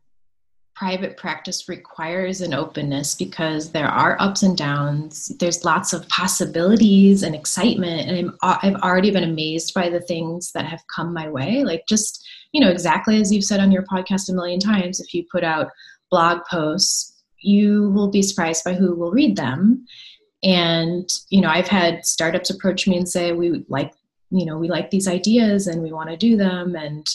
private 0.82 1.16
practice 1.16 1.70
requires 1.70 2.42
an 2.42 2.56
openness 2.56 3.14
because 3.14 3.72
there 3.72 3.88
are 3.88 4.20
ups 4.20 4.42
and 4.42 4.58
downs. 4.58 5.32
There's 5.40 5.64
lots 5.64 5.94
of 5.94 6.10
possibilities 6.10 7.22
and 7.22 7.36
excitement, 7.36 8.10
and 8.10 8.18
I'm, 8.18 8.38
uh, 8.42 8.58
I've 8.64 8.82
already 8.82 9.12
been 9.12 9.24
amazed 9.24 9.76
by 9.76 9.90
the 9.90 10.00
things 10.00 10.52
that 10.54 10.66
have 10.66 10.82
come 10.88 11.14
my 11.14 11.30
way. 11.30 11.64
Like 11.64 11.84
just 11.88 12.28
you 12.52 12.60
know 12.60 12.72
exactly 12.72 13.22
as 13.22 13.32
you've 13.32 13.44
said 13.44 13.60
on 13.60 13.72
your 13.72 13.84
podcast 13.84 14.28
a 14.30 14.34
million 14.34 14.60
times, 14.60 15.00
if 15.00 15.14
you 15.14 15.24
put 15.32 15.44
out 15.44 15.70
blog 16.10 16.40
posts, 16.50 17.22
you 17.38 17.92
will 17.92 18.10
be 18.10 18.24
surprised 18.24 18.64
by 18.64 18.74
who 18.74 18.96
will 18.96 19.12
read 19.12 19.36
them. 19.36 19.86
And 20.42 21.08
you 21.30 21.42
know, 21.42 21.50
I've 21.50 21.68
had 21.68 22.08
startups 22.08 22.50
approach 22.50 22.88
me 22.88 22.98
and 22.98 23.08
say, 23.08 23.34
"We 23.34 23.64
like, 23.70 23.94
you 24.32 24.46
know, 24.48 24.58
we 24.58 24.68
like 24.68 24.90
these 24.90 25.08
ideas 25.08 25.68
and 25.68 25.84
we 25.84 25.92
want 25.92 26.10
to 26.10 26.18
do 26.18 26.38
them," 26.38 26.76
and 26.76 27.06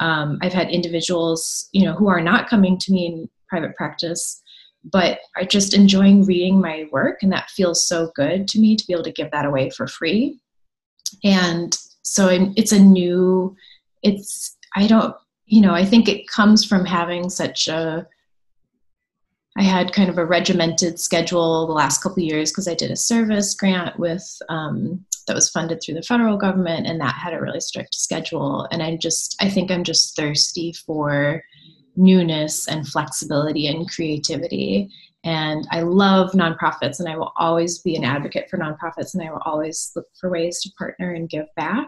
um, 0.00 0.38
I've 0.42 0.52
had 0.52 0.70
individuals, 0.70 1.68
you 1.72 1.84
know, 1.84 1.92
who 1.92 2.08
are 2.08 2.20
not 2.20 2.48
coming 2.48 2.78
to 2.78 2.92
me 2.92 3.06
in 3.06 3.28
private 3.48 3.76
practice, 3.76 4.42
but 4.82 5.20
are 5.36 5.44
just 5.44 5.74
enjoying 5.74 6.24
reading 6.24 6.60
my 6.60 6.86
work, 6.90 7.22
and 7.22 7.32
that 7.32 7.50
feels 7.50 7.86
so 7.86 8.10
good 8.16 8.48
to 8.48 8.58
me 8.58 8.76
to 8.76 8.86
be 8.86 8.92
able 8.92 9.04
to 9.04 9.12
give 9.12 9.30
that 9.30 9.44
away 9.44 9.70
for 9.70 9.86
free. 9.86 10.40
And 11.22 11.76
so 12.02 12.28
it's 12.56 12.72
a 12.72 12.78
new, 12.78 13.54
it's 14.02 14.56
I 14.74 14.86
don't, 14.86 15.14
you 15.46 15.60
know, 15.60 15.74
I 15.74 15.84
think 15.84 16.08
it 16.08 16.28
comes 16.28 16.64
from 16.64 16.86
having 16.86 17.28
such 17.28 17.68
a 17.68 18.06
I 19.60 19.64
had 19.64 19.92
kind 19.92 20.08
of 20.08 20.16
a 20.16 20.24
regimented 20.24 20.98
schedule 20.98 21.66
the 21.66 21.74
last 21.74 22.02
couple 22.02 22.22
years 22.22 22.50
because 22.50 22.66
I 22.66 22.74
did 22.74 22.90
a 22.90 22.96
service 22.96 23.54
grant 23.54 23.98
with 23.98 24.26
um, 24.48 25.04
that 25.26 25.34
was 25.34 25.50
funded 25.50 25.82
through 25.82 25.96
the 25.96 26.02
federal 26.02 26.38
government, 26.38 26.86
and 26.86 26.98
that 27.02 27.14
had 27.14 27.34
a 27.34 27.40
really 27.42 27.60
strict 27.60 27.94
schedule. 27.94 28.66
And 28.70 28.82
I 28.82 28.96
just, 28.96 29.36
I 29.38 29.50
think 29.50 29.70
I'm 29.70 29.84
just 29.84 30.16
thirsty 30.16 30.72
for 30.86 31.44
newness 31.94 32.68
and 32.68 32.88
flexibility 32.88 33.66
and 33.66 33.86
creativity. 33.90 34.88
And 35.24 35.68
I 35.70 35.82
love 35.82 36.30
nonprofits, 36.32 36.98
and 36.98 37.06
I 37.06 37.18
will 37.18 37.34
always 37.36 37.80
be 37.80 37.96
an 37.96 38.04
advocate 38.04 38.48
for 38.48 38.56
nonprofits, 38.56 39.12
and 39.12 39.22
I 39.22 39.30
will 39.30 39.42
always 39.44 39.92
look 39.94 40.06
for 40.18 40.30
ways 40.30 40.62
to 40.62 40.70
partner 40.78 41.12
and 41.12 41.28
give 41.28 41.44
back. 41.54 41.86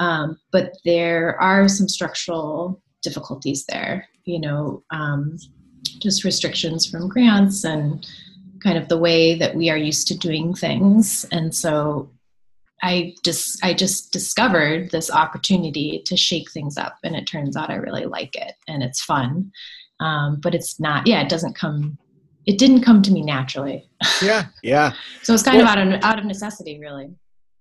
Um, 0.00 0.40
but 0.50 0.72
there 0.84 1.40
are 1.40 1.68
some 1.68 1.86
structural 1.86 2.82
difficulties 3.04 3.64
there. 3.68 4.08
You 4.24 4.40
know, 4.40 4.82
um, 4.90 5.36
just 5.88 6.24
restrictions 6.24 6.86
from 6.86 7.08
grants 7.08 7.64
and 7.64 8.06
kind 8.62 8.78
of 8.78 8.88
the 8.88 8.98
way 8.98 9.34
that 9.38 9.54
we 9.54 9.70
are 9.70 9.76
used 9.76 10.08
to 10.08 10.18
doing 10.18 10.54
things. 10.54 11.24
And 11.30 11.54
so 11.54 12.10
I 12.82 13.14
just 13.24 13.64
I 13.64 13.74
just 13.74 14.12
discovered 14.12 14.90
this 14.90 15.10
opportunity 15.10 16.02
to 16.04 16.16
shake 16.16 16.50
things 16.50 16.76
up, 16.76 16.96
and 17.04 17.16
it 17.16 17.26
turns 17.26 17.56
out 17.56 17.70
I 17.70 17.76
really 17.76 18.04
like 18.04 18.36
it, 18.36 18.52
and 18.68 18.82
it's 18.82 19.02
fun. 19.02 19.50
Um, 19.98 20.40
but 20.42 20.54
it's 20.54 20.78
not. 20.78 21.06
Yeah, 21.06 21.22
it 21.22 21.28
doesn't 21.28 21.54
come. 21.54 21.98
It 22.44 22.58
didn't 22.58 22.82
come 22.82 23.02
to 23.02 23.10
me 23.10 23.22
naturally. 23.22 23.88
Yeah, 24.22 24.46
yeah. 24.62 24.92
so 25.22 25.32
it's 25.32 25.42
kind 25.42 25.58
well, 25.58 25.66
of 25.66 25.78
out 25.78 25.94
of 25.94 26.04
out 26.04 26.18
of 26.18 26.26
necessity, 26.26 26.78
really. 26.78 27.10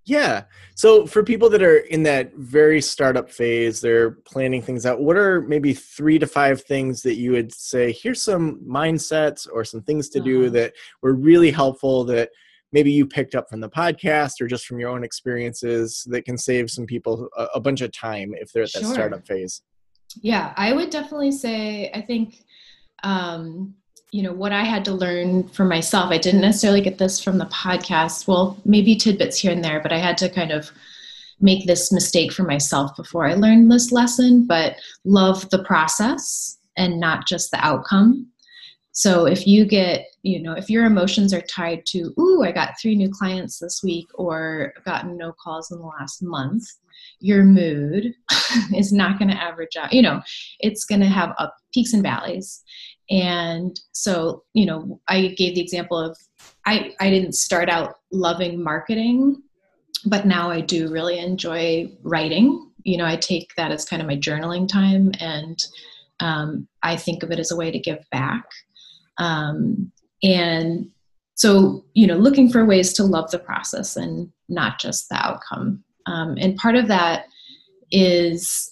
Yeah. 0.06 0.44
So 0.76 1.08
for 1.08 1.24
people 1.24 1.50
that 1.50 1.64
are 1.64 1.78
in 1.78 2.04
that 2.04 2.34
very 2.36 2.80
startup 2.80 3.30
phase, 3.30 3.82
they're 3.82 4.12
planning 4.12 4.62
things 4.62 4.86
out. 4.86 5.02
What 5.02 5.18
are 5.18 5.42
maybe 5.42 5.74
three 5.74 6.20
to 6.20 6.28
five 6.28 6.62
things 6.62 7.02
that 7.02 7.16
you 7.16 7.32
would 7.32 7.52
say? 7.52 7.92
Here's 7.92 8.22
some 8.22 8.60
mindsets 8.60 9.48
or 9.52 9.64
some 9.64 9.82
things 9.82 10.10
to 10.10 10.20
do 10.20 10.52
that 10.52 10.74
were 11.02 11.16
really 11.16 11.50
helpful 11.50 12.04
that 12.06 12.30
maybe 12.72 12.92
you 12.92 13.08
picked 13.08 13.34
up 13.34 13.50
from 13.50 13.62
the 13.62 13.70
podcast 13.70 14.42
or 14.42 14.48
just 14.48 14.68
from 14.68 14.80
your 14.80 14.90
own 14.90 15.04
experiences 15.04 16.06
that 16.12 16.24
can 16.24 16.38
save 16.38 16.70
some 16.70 16.86
people 16.86 17.28
a, 17.36 17.46
a 17.56 17.60
bunch 17.60 17.82
of 17.82 17.92
time 17.92 18.34
if 18.36 18.52
they're 18.52 18.64
at 18.64 18.74
that 18.74 18.84
sure. 18.84 18.94
startup 18.94 19.26
phase. 19.26 19.64
Yeah, 20.22 20.54
I 20.56 20.74
would 20.74 20.92
definitely 20.92 21.32
say 21.32 21.92
I 21.94 22.02
think 22.02 22.44
um, 23.04 23.74
you 24.12 24.24
know 24.24 24.34
what 24.34 24.52
i 24.52 24.64
had 24.64 24.86
to 24.86 24.94
learn 24.94 25.48
for 25.50 25.66
myself. 25.66 26.12
I 26.12 26.18
didn't 26.18 26.42
necessarily 26.42 26.82
get 26.82 26.98
this 26.98 27.22
from 27.22 27.38
the 27.38 27.46
podcast. 27.46 28.28
Well 28.28 28.58
maybe 28.66 28.96
tidbits 28.96 29.40
here 29.40 29.52
and 29.52 29.64
there 29.64 29.82
but 29.82 29.94
i 29.94 29.98
had 29.98 30.18
to 30.20 30.30
kind 30.30 30.52
of 30.52 30.72
make 31.42 31.68
this 31.68 31.92
mistake 31.92 32.32
for 32.32 32.44
myself 32.44 32.96
before 32.96 33.26
i 33.28 33.34
learned 33.34 33.72
this 33.72 33.92
lesson 33.92 34.46
but 34.48 34.78
love 35.04 35.50
the 35.50 35.64
process 35.64 36.58
and 36.78 37.00
not 37.00 37.28
just 37.28 37.52
the 37.52 37.66
outcome. 37.66 38.28
So 38.92 39.26
if 39.26 39.46
you 39.46 39.66
get 39.66 40.06
you 40.26 40.42
know 40.42 40.54
if 40.54 40.70
your 40.70 40.86
emotions 40.86 41.34
are 41.34 41.42
tied 41.42 41.86
to 41.86 42.14
ooh 42.20 42.44
i 42.44 42.52
got 42.52 42.74
three 42.82 42.96
new 42.96 43.10
clients 43.10 43.60
this 43.60 43.82
week 43.84 44.08
or 44.16 44.74
gotten 44.84 45.18
no 45.18 45.34
calls 45.34 45.72
in 45.72 45.78
the 45.78 45.86
last 45.86 46.24
month 46.24 46.64
your 47.20 47.44
mood 47.44 48.14
is 48.76 48.92
not 48.92 49.20
going 49.20 49.30
to 49.30 49.36
average 49.36 49.76
out 49.78 49.94
you 49.94 50.02
know 50.02 50.22
it's 50.60 50.84
going 50.84 51.02
to 51.02 51.08
have 51.08 51.36
up 51.38 51.56
peaks 51.74 51.94
and 51.94 52.02
valleys 52.02 52.64
and 53.10 53.80
so 53.92 54.44
you 54.54 54.66
know 54.66 55.00
i 55.08 55.28
gave 55.38 55.56
the 55.56 55.62
example 55.62 55.98
of 55.98 56.18
i 56.66 56.94
i 57.00 57.10
didn't 57.10 57.34
start 57.34 57.70
out 57.70 57.96
loving 58.12 58.62
marketing 58.62 59.42
but 60.06 60.26
now 60.26 60.50
i 60.50 60.62
do 60.62 60.92
really 60.92 61.20
enjoy 61.20 61.90
writing. 62.04 62.72
You 62.84 62.98
know 62.98 63.06
i 63.06 63.16
take 63.16 63.50
that 63.58 63.72
as 63.72 63.86
kind 63.86 64.02
of 64.02 64.08
my 64.08 64.18
journaling 64.18 64.68
time 64.68 65.12
and 65.20 65.58
um, 66.20 66.68
i 66.84 66.96
think 66.96 67.24
of 67.24 67.32
it 67.32 67.40
as 67.40 67.52
a 67.52 67.56
way 67.56 67.72
to 67.72 67.80
give 67.80 68.04
back. 68.12 68.46
Um, 69.18 69.92
and 70.24 70.90
so 71.36 71.86
you 71.94 72.08
know 72.08 72.18
looking 72.18 72.50
for 72.50 72.66
ways 72.66 72.94
to 72.94 73.04
love 73.04 73.32
the 73.32 73.40
process 73.40 73.96
and 73.96 74.32
not 74.50 74.80
just 74.80 75.10
the 75.10 75.16
outcome. 75.16 75.84
Um, 76.06 76.38
and 76.40 76.56
part 76.58 76.76
of 76.76 76.88
that 76.88 77.26
is 77.92 78.72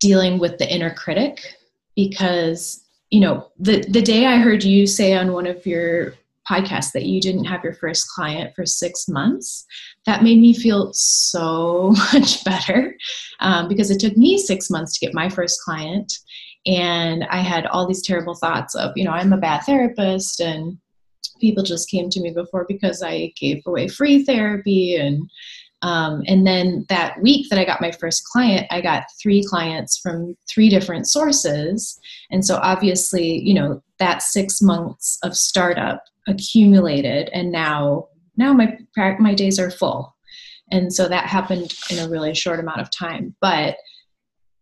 dealing 0.00 0.38
with 0.38 0.58
the 0.58 0.72
inner 0.72 0.92
critic 0.92 1.56
because 1.96 2.81
you 3.12 3.20
know, 3.20 3.46
the 3.58 3.84
the 3.90 4.00
day 4.00 4.24
I 4.24 4.38
heard 4.38 4.64
you 4.64 4.86
say 4.86 5.12
on 5.14 5.32
one 5.32 5.46
of 5.46 5.66
your 5.66 6.14
podcasts 6.50 6.92
that 6.92 7.04
you 7.04 7.20
didn't 7.20 7.44
have 7.44 7.62
your 7.62 7.74
first 7.74 8.08
client 8.08 8.54
for 8.56 8.64
six 8.64 9.06
months, 9.06 9.66
that 10.06 10.22
made 10.22 10.40
me 10.40 10.54
feel 10.54 10.92
so 10.94 11.90
much 12.14 12.42
better 12.42 12.96
um, 13.40 13.68
because 13.68 13.90
it 13.90 14.00
took 14.00 14.16
me 14.16 14.38
six 14.38 14.70
months 14.70 14.98
to 14.98 15.06
get 15.06 15.14
my 15.14 15.28
first 15.28 15.60
client. 15.62 16.10
And 16.64 17.24
I 17.24 17.42
had 17.42 17.66
all 17.66 17.86
these 17.86 18.02
terrible 18.02 18.34
thoughts 18.34 18.74
of, 18.74 18.92
you 18.96 19.04
know, 19.04 19.10
I'm 19.10 19.32
a 19.34 19.36
bad 19.38 19.60
therapist 19.64 20.40
and 20.40 20.78
people 21.38 21.62
just 21.62 21.90
came 21.90 22.08
to 22.08 22.20
me 22.20 22.30
before 22.30 22.64
because 22.66 23.02
I 23.02 23.32
gave 23.38 23.62
away 23.66 23.88
free 23.88 24.24
therapy 24.24 24.96
and 24.96 25.28
um, 25.82 26.22
and 26.28 26.46
then 26.46 26.86
that 26.88 27.20
week 27.20 27.48
that 27.50 27.58
I 27.58 27.64
got 27.64 27.80
my 27.80 27.90
first 27.90 28.24
client, 28.24 28.66
I 28.70 28.80
got 28.80 29.04
three 29.20 29.44
clients 29.44 29.98
from 29.98 30.36
three 30.48 30.68
different 30.68 31.08
sources. 31.08 31.98
And 32.30 32.44
so 32.44 32.56
obviously, 32.62 33.40
you 33.40 33.54
know, 33.54 33.82
that 33.98 34.22
six 34.22 34.62
months 34.62 35.18
of 35.24 35.36
startup 35.36 36.04
accumulated 36.28 37.28
and 37.30 37.50
now 37.50 38.06
now 38.36 38.52
my 38.52 38.78
my 39.18 39.34
days 39.34 39.58
are 39.58 39.70
full. 39.70 40.14
And 40.70 40.92
so 40.92 41.08
that 41.08 41.26
happened 41.26 41.74
in 41.90 41.98
a 41.98 42.08
really 42.08 42.34
short 42.34 42.60
amount 42.60 42.80
of 42.80 42.90
time. 42.90 43.34
But 43.40 43.76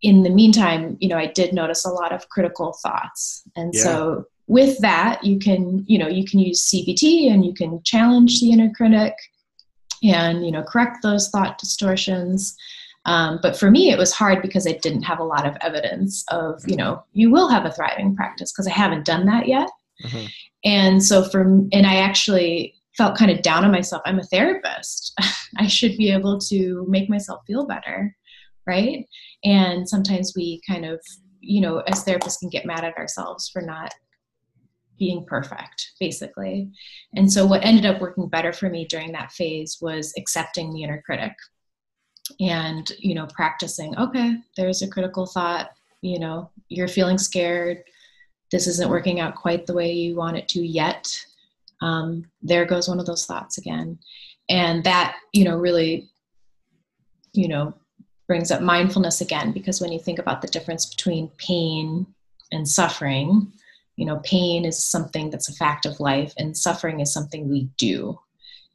in 0.03 0.23
the 0.23 0.31
meantime, 0.31 0.97
you 1.01 1.09
know, 1.09 1.19
I 1.19 1.27
did 1.27 1.53
notice 1.53 1.85
a 1.85 1.91
lot 1.91 2.13
of 2.13 2.29
critical 2.31 2.75
thoughts. 2.83 3.43
And 3.55 3.73
yeah. 3.75 3.83
so 3.83 4.25
with 4.49 4.79
that, 4.79 5.23
you 5.23 5.39
can, 5.39 5.85
you 5.87 5.99
know, 5.99 6.09
you 6.09 6.25
can 6.25 6.41
use 6.41 6.69
CBT 6.69 7.31
and 7.31 7.45
you 7.45 7.53
can 7.53 7.81
challenge 7.85 8.41
the 8.41 8.51
inner 8.51 8.71
critic 8.75 9.15
and, 10.03 10.45
you 10.45 10.53
know, 10.53 10.63
correct 10.63 10.99
those 11.03 11.29
thought 11.29 11.59
distortions. 11.59 12.57
Um, 13.07 13.39
but 13.43 13.57
for 13.57 13.71
me, 13.71 13.91
it 13.91 13.99
was 13.99 14.13
hard 14.13 14.43
because 14.43 14.67
I 14.67 14.73
didn't 14.73 15.03
have 15.03 15.21
a 15.21 15.25
lot 15.25 15.47
of 15.47 15.57
evidence 15.63 16.25
of, 16.29 16.63
you 16.67 16.77
know, 16.77 17.03
you 17.13 17.31
will 17.31 17.49
have 17.49 17.65
a 17.65 17.73
thriving 17.73 18.15
practice 18.15 18.53
because 18.53 18.67
I 18.67 18.73
haven't 18.73 19.07
done 19.07 19.27
that 19.27 19.49
yet. 19.49 19.71
Mm-hmm. 20.05 20.27
And 20.65 21.03
so 21.03 21.25
for, 21.25 21.43
and 21.43 21.87
I 21.87 21.97
actually 21.97 22.75
felt 22.97 23.17
kind 23.17 23.31
of 23.31 23.43
down 23.43 23.65
on 23.65 23.73
myself. 23.73 24.03
I'm 24.05 24.19
a 24.19 24.25
therapist. 24.25 25.19
I 25.57 25.67
should 25.67 25.97
be 25.97 26.13
able 26.13 26.39
to 26.41 26.85
make 26.89 27.09
myself 27.09 27.41
feel 27.47 27.67
better. 27.67 28.15
Right. 28.67 29.07
And 29.43 29.89
sometimes 29.89 30.35
we 30.37 30.61
kind 30.69 30.85
of, 30.85 31.01
you 31.41 31.63
know, 31.63 31.79
as 31.79 32.05
therapists 32.05 32.41
can 32.41 32.51
get 32.51 32.67
mad 32.67 32.85
at 32.85 32.99
ourselves 32.99 33.49
for 33.49 33.63
not 33.63 33.95
being 35.01 35.25
perfect, 35.25 35.93
basically. 35.99 36.71
And 37.17 37.33
so 37.33 37.45
what 37.45 37.65
ended 37.65 37.87
up 37.87 38.01
working 38.01 38.29
better 38.29 38.53
for 38.53 38.71
me 38.71 38.85
during 38.85 39.11
that 39.13 39.33
phase 39.33 39.79
was 39.81 40.15
accepting 40.17 40.73
the 40.73 40.85
inner 40.85 41.03
critic 41.05 41.33
and, 42.39 42.89
you 43.01 43.17
know, 43.17 43.27
practicing, 43.27 43.99
okay, 43.99 44.37
there's 44.57 44.83
a 44.83 44.89
critical 44.89 45.27
thought, 45.27 45.71
you 46.03 46.21
know, 46.21 46.49
you're 46.69 46.87
feeling 46.87 47.19
scared. 47.19 47.83
This 48.53 48.69
isn't 48.69 48.89
working 48.89 49.19
out 49.19 49.35
quite 49.35 49.67
the 49.67 49.75
way 49.75 49.91
you 49.91 50.15
want 50.15 50.37
it 50.37 50.47
to 50.51 50.61
yet 50.61 51.25
um, 51.83 52.31
there 52.43 52.65
goes 52.65 52.89
one 52.89 53.01
of 53.01 53.07
those 53.07 53.27
thoughts 53.27 53.59
again 53.59 53.99
and 54.49 54.85
that 54.85 55.17
you 55.33 55.45
know 55.45 55.57
really 55.57 56.09
you 57.33 57.49
know 57.49 57.75
brings 58.27 58.51
up 58.51 58.61
mindfulness 58.61 59.21
again 59.21 59.53
because 59.53 59.81
when 59.81 59.93
you 59.93 59.99
think 59.99 60.19
about 60.19 60.43
the 60.43 60.49
difference 60.49 60.87
between 60.87 61.29
pain 61.39 62.07
and 62.53 62.69
suffering 62.69 63.53
you 63.97 64.07
know 64.07 64.21
pain 64.25 64.65
is 64.65 64.83
something 64.83 65.31
that's 65.31 65.49
a 65.49 65.55
fact 65.55 65.87
of 65.87 66.01
life 66.01 66.33
and 66.37 66.57
suffering 66.57 67.01
is 67.01 67.13
something 67.13 67.49
we 67.49 67.69
do 67.77 68.19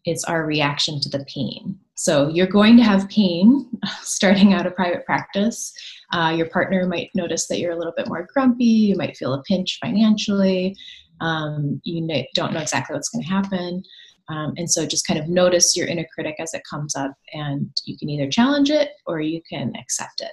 it's 0.06 0.23
our 0.25 0.45
reaction 0.45 0.99
to 0.99 1.10
the 1.10 1.25
pain 1.25 1.78
so 1.95 2.28
you're 2.30 2.45
going 2.45 2.78
to 2.78 2.84
have 2.84 3.10
pain 3.10 3.67
starting 4.01 4.54
out 4.54 4.67
a 4.67 4.71
private 4.71 5.06
practice 5.06 5.73
uh, 6.13 6.34
your 6.36 6.47
partner 6.49 6.86
might 6.88 7.10
notice 7.15 7.47
that 7.47 7.60
you're 7.60 7.71
a 7.71 7.78
little 7.78 7.93
bit 7.95 8.08
more 8.08 8.28
grumpy 8.34 8.65
you 8.65 8.95
might 8.95 9.17
feel 9.17 9.34
a 9.34 9.43
pinch 9.43 9.80
financially 9.82 10.75
um, 11.21 11.82
you 11.84 12.06
don't 12.34 12.54
know 12.54 12.60
exactly 12.60 12.93
what's 12.93 13.10
going 13.10 13.23
to 13.23 13.30
happen. 13.30 13.84
Um, 14.28 14.54
and 14.58 14.69
so 14.69 14.86
just 14.86 15.06
kind 15.06 15.19
of 15.19 15.30
notice 15.30 15.75
your 15.75 15.88
inner 15.88 16.06
critic 16.13 16.36
as 16.39 16.54
it 16.54 16.63
comes 16.69 16.95
up, 16.95 17.13
and 17.34 17.69
you 17.86 17.97
can 17.97 18.10
either 18.10 18.30
challenge 18.30 18.71
it 18.71 18.89
or 19.06 19.19
you 19.21 19.41
can 19.47 19.73
accept 19.80 20.21
it. 20.21 20.32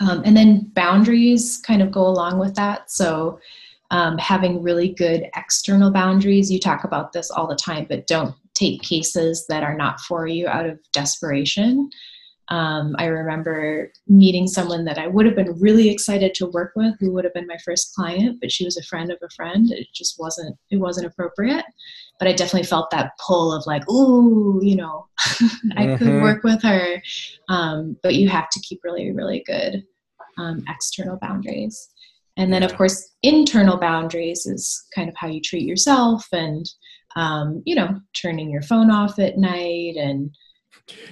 Um, 0.00 0.22
and 0.24 0.36
then 0.36 0.70
boundaries 0.74 1.58
kind 1.58 1.82
of 1.82 1.90
go 1.90 2.06
along 2.06 2.38
with 2.38 2.54
that. 2.54 2.90
So 2.90 3.38
um, 3.90 4.18
having 4.18 4.62
really 4.62 4.88
good 4.88 5.28
external 5.36 5.90
boundaries, 5.90 6.50
you 6.50 6.58
talk 6.58 6.84
about 6.84 7.12
this 7.12 7.30
all 7.30 7.46
the 7.46 7.56
time, 7.56 7.86
but 7.88 8.06
don't 8.06 8.34
take 8.54 8.82
cases 8.82 9.46
that 9.48 9.62
are 9.62 9.76
not 9.76 10.00
for 10.00 10.26
you 10.26 10.48
out 10.48 10.66
of 10.66 10.78
desperation. 10.92 11.90
Um, 12.48 12.94
I 12.98 13.06
remember 13.06 13.90
meeting 14.06 14.46
someone 14.46 14.84
that 14.84 14.98
I 14.98 15.08
would 15.08 15.26
have 15.26 15.34
been 15.34 15.58
really 15.58 15.88
excited 15.88 16.34
to 16.34 16.46
work 16.46 16.72
with, 16.76 16.94
who 17.00 17.12
would 17.12 17.24
have 17.24 17.34
been 17.34 17.46
my 17.46 17.58
first 17.64 17.94
client, 17.94 18.38
but 18.40 18.52
she 18.52 18.64
was 18.64 18.76
a 18.76 18.84
friend 18.84 19.10
of 19.10 19.18
a 19.22 19.28
friend. 19.30 19.70
It 19.72 19.88
just 19.94 20.16
wasn't 20.18 20.56
it 20.70 20.76
wasn't 20.76 21.06
appropriate. 21.06 21.64
But 22.18 22.28
I 22.28 22.32
definitely 22.32 22.66
felt 22.66 22.90
that 22.92 23.12
pull 23.24 23.52
of 23.52 23.66
like, 23.66 23.88
ooh, 23.90 24.60
you 24.62 24.76
know, 24.76 25.06
I 25.76 25.86
mm-hmm. 25.86 25.96
could 25.96 26.22
work 26.22 26.44
with 26.44 26.62
her. 26.62 27.02
Um, 27.48 27.96
but 28.02 28.14
you 28.14 28.28
have 28.28 28.48
to 28.50 28.60
keep 28.60 28.80
really, 28.84 29.12
really 29.12 29.42
good 29.46 29.84
um, 30.38 30.64
external 30.68 31.18
boundaries. 31.20 31.90
And 32.36 32.52
then, 32.52 32.62
of 32.62 32.76
course, 32.76 33.12
internal 33.22 33.78
boundaries 33.78 34.46
is 34.46 34.84
kind 34.94 35.08
of 35.08 35.14
how 35.16 35.26
you 35.26 35.40
treat 35.40 35.64
yourself, 35.64 36.26
and 36.32 36.68
um, 37.16 37.62
you 37.64 37.74
know, 37.74 37.98
turning 38.12 38.50
your 38.50 38.62
phone 38.62 38.90
off 38.90 39.18
at 39.18 39.38
night 39.38 39.96
and 39.96 40.30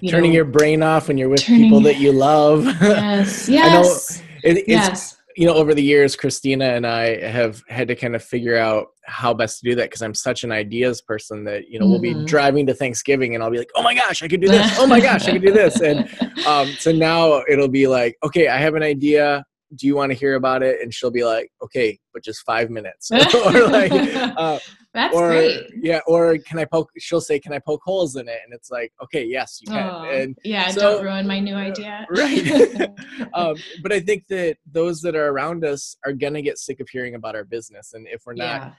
you 0.00 0.10
turning 0.10 0.30
know, 0.30 0.36
your 0.36 0.44
brain 0.44 0.82
off 0.82 1.08
when 1.08 1.18
you're 1.18 1.28
with 1.28 1.44
people 1.44 1.80
that 1.80 1.96
you 2.00 2.12
love. 2.12 2.64
Yes, 2.64 3.48
yes. 3.48 4.22
it, 4.42 4.58
it's, 4.58 4.68
yes. 4.68 5.16
You 5.36 5.46
know, 5.46 5.54
over 5.54 5.74
the 5.74 5.82
years, 5.82 6.14
Christina 6.14 6.66
and 6.66 6.86
I 6.86 7.20
have 7.26 7.62
had 7.68 7.88
to 7.88 7.96
kind 7.96 8.14
of 8.14 8.22
figure 8.22 8.56
out 8.56 8.88
how 9.06 9.34
best 9.34 9.60
to 9.60 9.68
do 9.68 9.74
that 9.74 9.90
because 9.90 10.00
I'm 10.00 10.14
such 10.14 10.44
an 10.44 10.52
ideas 10.52 11.02
person 11.02 11.44
that 11.44 11.68
you 11.68 11.78
know 11.78 11.86
mm-hmm. 11.86 11.92
we'll 11.92 12.00
be 12.00 12.14
mm-hmm. 12.14 12.24
driving 12.24 12.66
to 12.66 12.74
Thanksgiving 12.74 13.34
and 13.34 13.42
I'll 13.42 13.50
be 13.50 13.58
like, 13.58 13.70
oh 13.74 13.82
my 13.82 13.94
gosh, 13.94 14.22
I 14.22 14.28
could 14.28 14.40
do 14.40 14.48
this. 14.48 14.78
oh 14.78 14.86
my 14.86 15.00
gosh, 15.00 15.26
I 15.26 15.32
could 15.32 15.42
do 15.42 15.52
this. 15.52 15.80
And 15.80 16.08
um, 16.46 16.68
so 16.78 16.92
now 16.92 17.42
it'll 17.48 17.68
be 17.68 17.86
like, 17.88 18.16
okay, 18.24 18.48
I 18.48 18.58
have 18.58 18.74
an 18.74 18.82
idea 18.82 19.44
do 19.76 19.86
you 19.86 19.96
want 19.96 20.12
to 20.12 20.18
hear 20.18 20.34
about 20.34 20.62
it? 20.62 20.80
And 20.82 20.92
she'll 20.92 21.10
be 21.10 21.24
like, 21.24 21.50
okay, 21.62 21.98
but 22.12 22.22
just 22.22 22.42
five 22.44 22.70
minutes. 22.70 23.10
or 23.10 23.68
like, 23.68 23.92
uh, 23.92 24.58
that's 24.94 25.14
or, 25.14 25.28
great. 25.28 25.70
Yeah. 25.74 26.00
Or 26.06 26.38
can 26.38 26.60
I 26.60 26.64
poke, 26.64 26.88
she'll 26.98 27.20
say, 27.20 27.40
can 27.40 27.52
I 27.52 27.58
poke 27.58 27.82
holes 27.84 28.14
in 28.14 28.28
it? 28.28 28.38
And 28.44 28.54
it's 28.54 28.70
like, 28.70 28.92
okay, 29.02 29.24
yes, 29.24 29.58
you 29.60 29.66
can. 29.66 29.90
Oh, 29.90 30.04
and 30.04 30.38
yeah, 30.44 30.68
so, 30.70 30.80
don't 30.80 31.04
ruin 31.04 31.26
my 31.26 31.40
new 31.40 31.56
idea. 31.56 32.06
right. 32.16 32.88
um, 33.34 33.56
but 33.82 33.92
I 33.92 33.98
think 33.98 34.24
that 34.28 34.56
those 34.70 35.00
that 35.00 35.16
are 35.16 35.30
around 35.30 35.64
us 35.64 35.96
are 36.06 36.12
going 36.12 36.34
to 36.34 36.42
get 36.42 36.58
sick 36.58 36.78
of 36.78 36.88
hearing 36.88 37.16
about 37.16 37.34
our 37.34 37.44
business. 37.44 37.92
And 37.94 38.06
if 38.06 38.22
we're 38.24 38.34
not 38.34 38.72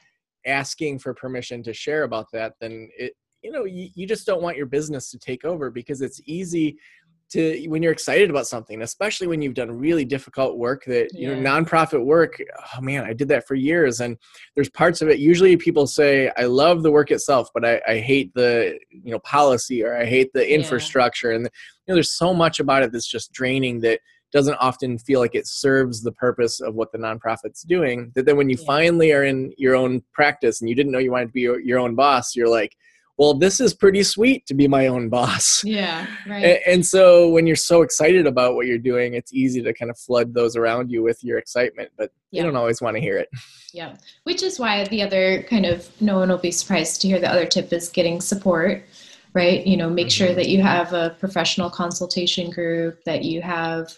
yeah. 0.45 0.53
asking 0.59 0.99
for 0.99 1.13
permission 1.13 1.61
to 1.63 1.73
share 1.73 2.03
about 2.03 2.27
that, 2.31 2.53
then 2.61 2.89
it, 2.97 3.13
you 3.43 3.51
know, 3.51 3.65
you, 3.65 3.89
you 3.93 4.07
just 4.07 4.25
don't 4.25 4.41
want 4.41 4.55
your 4.55 4.65
business 4.67 5.11
to 5.11 5.19
take 5.19 5.43
over 5.43 5.69
because 5.69 6.01
it's 6.01 6.21
easy 6.25 6.77
to 7.31 7.65
when 7.67 7.81
you're 7.81 7.91
excited 7.91 8.29
about 8.29 8.47
something 8.47 8.81
especially 8.81 9.27
when 9.27 9.41
you've 9.41 9.53
done 9.53 9.71
really 9.71 10.05
difficult 10.05 10.57
work 10.57 10.85
that 10.85 11.09
you 11.13 11.27
know 11.27 11.35
nonprofit 11.35 12.03
work 12.03 12.37
oh 12.75 12.81
man 12.81 13.03
i 13.03 13.13
did 13.13 13.27
that 13.27 13.47
for 13.47 13.55
years 13.55 13.99
and 13.99 14.17
there's 14.55 14.69
parts 14.69 15.01
of 15.01 15.07
it 15.07 15.19
usually 15.19 15.57
people 15.57 15.87
say 15.87 16.31
i 16.37 16.43
love 16.43 16.83
the 16.83 16.91
work 16.91 17.11
itself 17.11 17.49
but 17.53 17.65
i, 17.65 17.81
I 17.87 17.99
hate 17.99 18.33
the 18.35 18.77
you 18.89 19.11
know 19.11 19.19
policy 19.19 19.83
or 19.83 19.97
i 19.97 20.05
hate 20.05 20.31
the 20.33 20.53
infrastructure 20.53 21.31
yeah. 21.31 21.37
and 21.37 21.45
the, 21.45 21.51
you 21.85 21.91
know 21.91 21.95
there's 21.95 22.17
so 22.17 22.33
much 22.33 22.59
about 22.59 22.83
it 22.83 22.91
that's 22.91 23.07
just 23.07 23.33
draining 23.33 23.81
that 23.81 23.99
doesn't 24.31 24.55
often 24.55 24.97
feel 24.97 25.19
like 25.19 25.33
it 25.33 25.47
serves 25.47 26.01
the 26.01 26.11
purpose 26.11 26.59
of 26.59 26.75
what 26.75 26.91
the 26.91 26.97
nonprofit's 26.97 27.63
doing 27.63 28.11
that 28.15 28.25
then 28.25 28.37
when 28.37 28.49
you 28.49 28.57
yeah. 28.59 28.65
finally 28.65 29.11
are 29.13 29.23
in 29.23 29.51
your 29.57 29.75
own 29.75 30.03
practice 30.13 30.61
and 30.61 30.69
you 30.69 30.75
didn't 30.75 30.91
know 30.91 30.99
you 30.99 31.11
wanted 31.11 31.27
to 31.27 31.31
be 31.31 31.41
your, 31.41 31.59
your 31.59 31.79
own 31.79 31.95
boss 31.95 32.35
you're 32.35 32.49
like 32.49 32.75
well, 33.17 33.33
this 33.33 33.59
is 33.59 33.73
pretty 33.73 34.03
sweet 34.03 34.45
to 34.47 34.53
be 34.53 34.67
my 34.67 34.87
own 34.87 35.09
boss. 35.09 35.63
Yeah, 35.75 36.07
right. 36.27 36.45
And, 36.45 36.59
and, 36.67 36.85
so 36.85 37.29
when 37.29 37.47
you're 37.47 37.55
so 37.55 37.81
excited 37.81 38.27
about 38.27 38.55
what 38.55 38.65
you're 38.65 38.77
doing, 38.77 39.13
it's 39.13 39.33
easy 39.33 39.61
to 39.63 39.73
kind 39.73 39.89
of 39.89 39.97
flood 39.97 40.33
those 40.33 40.55
around 40.55 40.89
you 40.91 41.03
with 41.03 41.23
your 41.23 41.37
excitement, 41.37 41.91
but 41.97 42.11
yeah. 42.31 42.41
you 42.41 42.47
don't 42.47 42.55
always 42.55 42.81
want 42.81 42.95
to 42.95 43.01
hear 43.01 43.17
it. 43.17 43.27
Yeah, 43.73 43.95
which 44.23 44.43
is 44.43 44.59
why 44.59 44.85
the 44.85 45.01
other 45.01 45.43
kind 45.43 45.65
of, 45.65 45.89
no 46.01 46.17
one 46.17 46.29
will 46.29 46.37
be 46.37 46.51
surprised 46.51 47.01
to 47.01 47.07
hear 47.07 47.19
the 47.19 47.29
other 47.29 47.45
tip 47.45 47.73
is 47.73 47.89
getting 47.89 48.21
support, 48.21 48.85
right? 49.33 49.65
You 49.65 49.75
know, 49.75 49.89
make 49.89 50.07
mm-hmm. 50.07 50.25
sure 50.25 50.33
that 50.33 50.47
you 50.47 50.61
have 50.61 50.93
a 50.93 51.15
professional 51.19 51.69
consultation 51.69 52.51
group, 52.51 53.03
that 53.05 53.23
you 53.23 53.41
have 53.41 53.91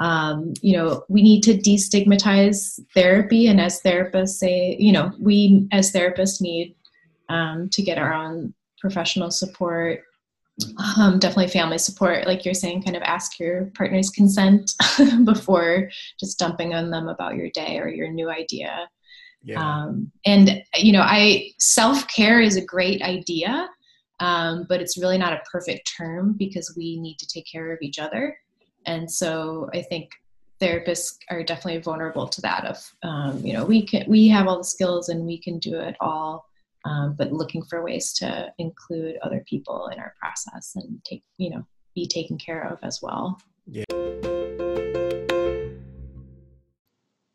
um, 0.00 0.52
you 0.62 0.76
know 0.76 1.04
we 1.08 1.22
need 1.22 1.42
to 1.42 1.54
destigmatize 1.54 2.80
therapy 2.92 3.46
and 3.46 3.60
as 3.60 3.80
therapists 3.82 4.30
say 4.30 4.76
you 4.80 4.90
know 4.90 5.12
we 5.20 5.68
as 5.70 5.92
therapists 5.92 6.40
need 6.40 6.74
um, 7.28 7.68
to 7.70 7.82
get 7.82 7.98
our 7.98 8.12
own 8.12 8.52
professional 8.82 9.30
support 9.30 10.02
um, 10.98 11.18
definitely 11.18 11.48
family 11.48 11.78
support 11.78 12.26
like 12.26 12.44
you're 12.44 12.52
saying 12.52 12.82
kind 12.82 12.96
of 12.96 13.02
ask 13.02 13.38
your 13.38 13.70
partner's 13.76 14.10
consent 14.10 14.72
before 15.24 15.88
just 16.20 16.38
dumping 16.38 16.74
on 16.74 16.90
them 16.90 17.08
about 17.08 17.36
your 17.36 17.48
day 17.50 17.78
or 17.78 17.88
your 17.88 18.10
new 18.10 18.28
idea 18.28 18.88
yeah. 19.44 19.60
um, 19.62 20.10
and 20.26 20.62
you 20.74 20.92
know 20.92 21.00
i 21.00 21.48
self-care 21.58 22.40
is 22.40 22.56
a 22.56 22.64
great 22.64 23.00
idea 23.02 23.68
um, 24.20 24.66
but 24.68 24.80
it's 24.80 24.98
really 24.98 25.16
not 25.16 25.32
a 25.32 25.40
perfect 25.50 25.90
term 25.96 26.34
because 26.36 26.74
we 26.76 27.00
need 27.00 27.18
to 27.18 27.26
take 27.26 27.46
care 27.50 27.72
of 27.72 27.78
each 27.80 28.00
other 28.00 28.36
and 28.84 29.10
so 29.10 29.70
i 29.72 29.80
think 29.80 30.10
therapists 30.60 31.18
are 31.30 31.42
definitely 31.42 31.80
vulnerable 31.80 32.28
to 32.28 32.40
that 32.40 32.64
of 32.64 32.92
um, 33.04 33.38
you 33.44 33.52
know 33.52 33.64
we 33.64 33.86
can 33.86 34.04
we 34.08 34.26
have 34.26 34.48
all 34.48 34.58
the 34.58 34.64
skills 34.64 35.08
and 35.08 35.24
we 35.24 35.38
can 35.38 35.58
do 35.60 35.78
it 35.78 35.96
all 36.00 36.46
um, 36.84 37.14
but 37.16 37.32
looking 37.32 37.62
for 37.64 37.82
ways 37.82 38.12
to 38.12 38.52
include 38.58 39.16
other 39.22 39.44
people 39.48 39.88
in 39.88 39.98
our 39.98 40.14
process 40.20 40.72
and 40.74 41.02
take 41.04 41.22
you 41.38 41.50
know 41.50 41.64
be 41.94 42.06
taken 42.06 42.38
care 42.38 42.62
of 42.62 42.78
as 42.82 43.00
well 43.02 43.38
yeah 43.66 43.84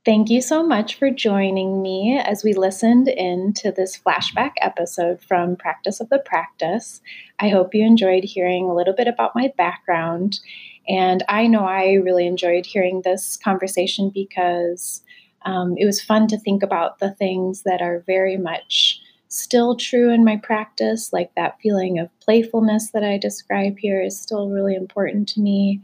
Thank 0.07 0.29
you 0.29 0.41
so 0.41 0.65
much 0.65 0.95
for 0.95 1.11
joining 1.11 1.81
me 1.81 2.17
as 2.17 2.41
we 2.41 2.53
listened 2.53 3.09
in 3.09 3.51
to 3.55 3.73
this 3.73 3.99
flashback 3.99 4.51
episode 4.61 5.19
from 5.21 5.57
Practice 5.57 5.99
of 5.99 6.07
the 6.07 6.19
Practice. 6.19 7.01
I 7.39 7.49
hope 7.49 7.75
you 7.75 7.85
enjoyed 7.85 8.23
hearing 8.23 8.69
a 8.69 8.73
little 8.73 8.93
bit 8.93 9.09
about 9.09 9.35
my 9.35 9.51
background. 9.57 10.39
And 10.87 11.25
I 11.27 11.47
know 11.47 11.65
I 11.65 11.95
really 11.95 12.25
enjoyed 12.25 12.65
hearing 12.65 13.01
this 13.01 13.35
conversation 13.35 14.09
because 14.09 15.01
um, 15.45 15.75
it 15.77 15.85
was 15.85 16.01
fun 16.01 16.27
to 16.27 16.39
think 16.39 16.63
about 16.63 16.99
the 16.99 17.11
things 17.11 17.63
that 17.63 17.81
are 17.81 18.05
very 18.07 18.37
much 18.37 19.01
still 19.29 19.75
true 19.75 20.11
in 20.11 20.23
my 20.23 20.37
practice. 20.37 21.11
Like 21.13 21.33
that 21.35 21.59
feeling 21.61 21.99
of 21.99 22.09
playfulness 22.19 22.91
that 22.91 23.03
I 23.03 23.17
describe 23.17 23.77
here 23.77 24.01
is 24.01 24.19
still 24.19 24.49
really 24.49 24.75
important 24.75 25.27
to 25.29 25.41
me, 25.41 25.81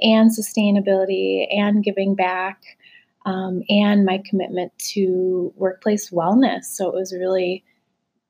and 0.00 0.30
sustainability 0.30 1.46
and 1.50 1.84
giving 1.84 2.14
back. 2.14 2.62
um, 3.26 3.62
and 3.68 4.04
my 4.04 4.22
commitment 4.24 4.76
to 4.78 5.52
workplace 5.56 6.10
wellness. 6.10 6.64
So 6.64 6.88
it 6.88 6.94
was 6.94 7.12
really 7.12 7.64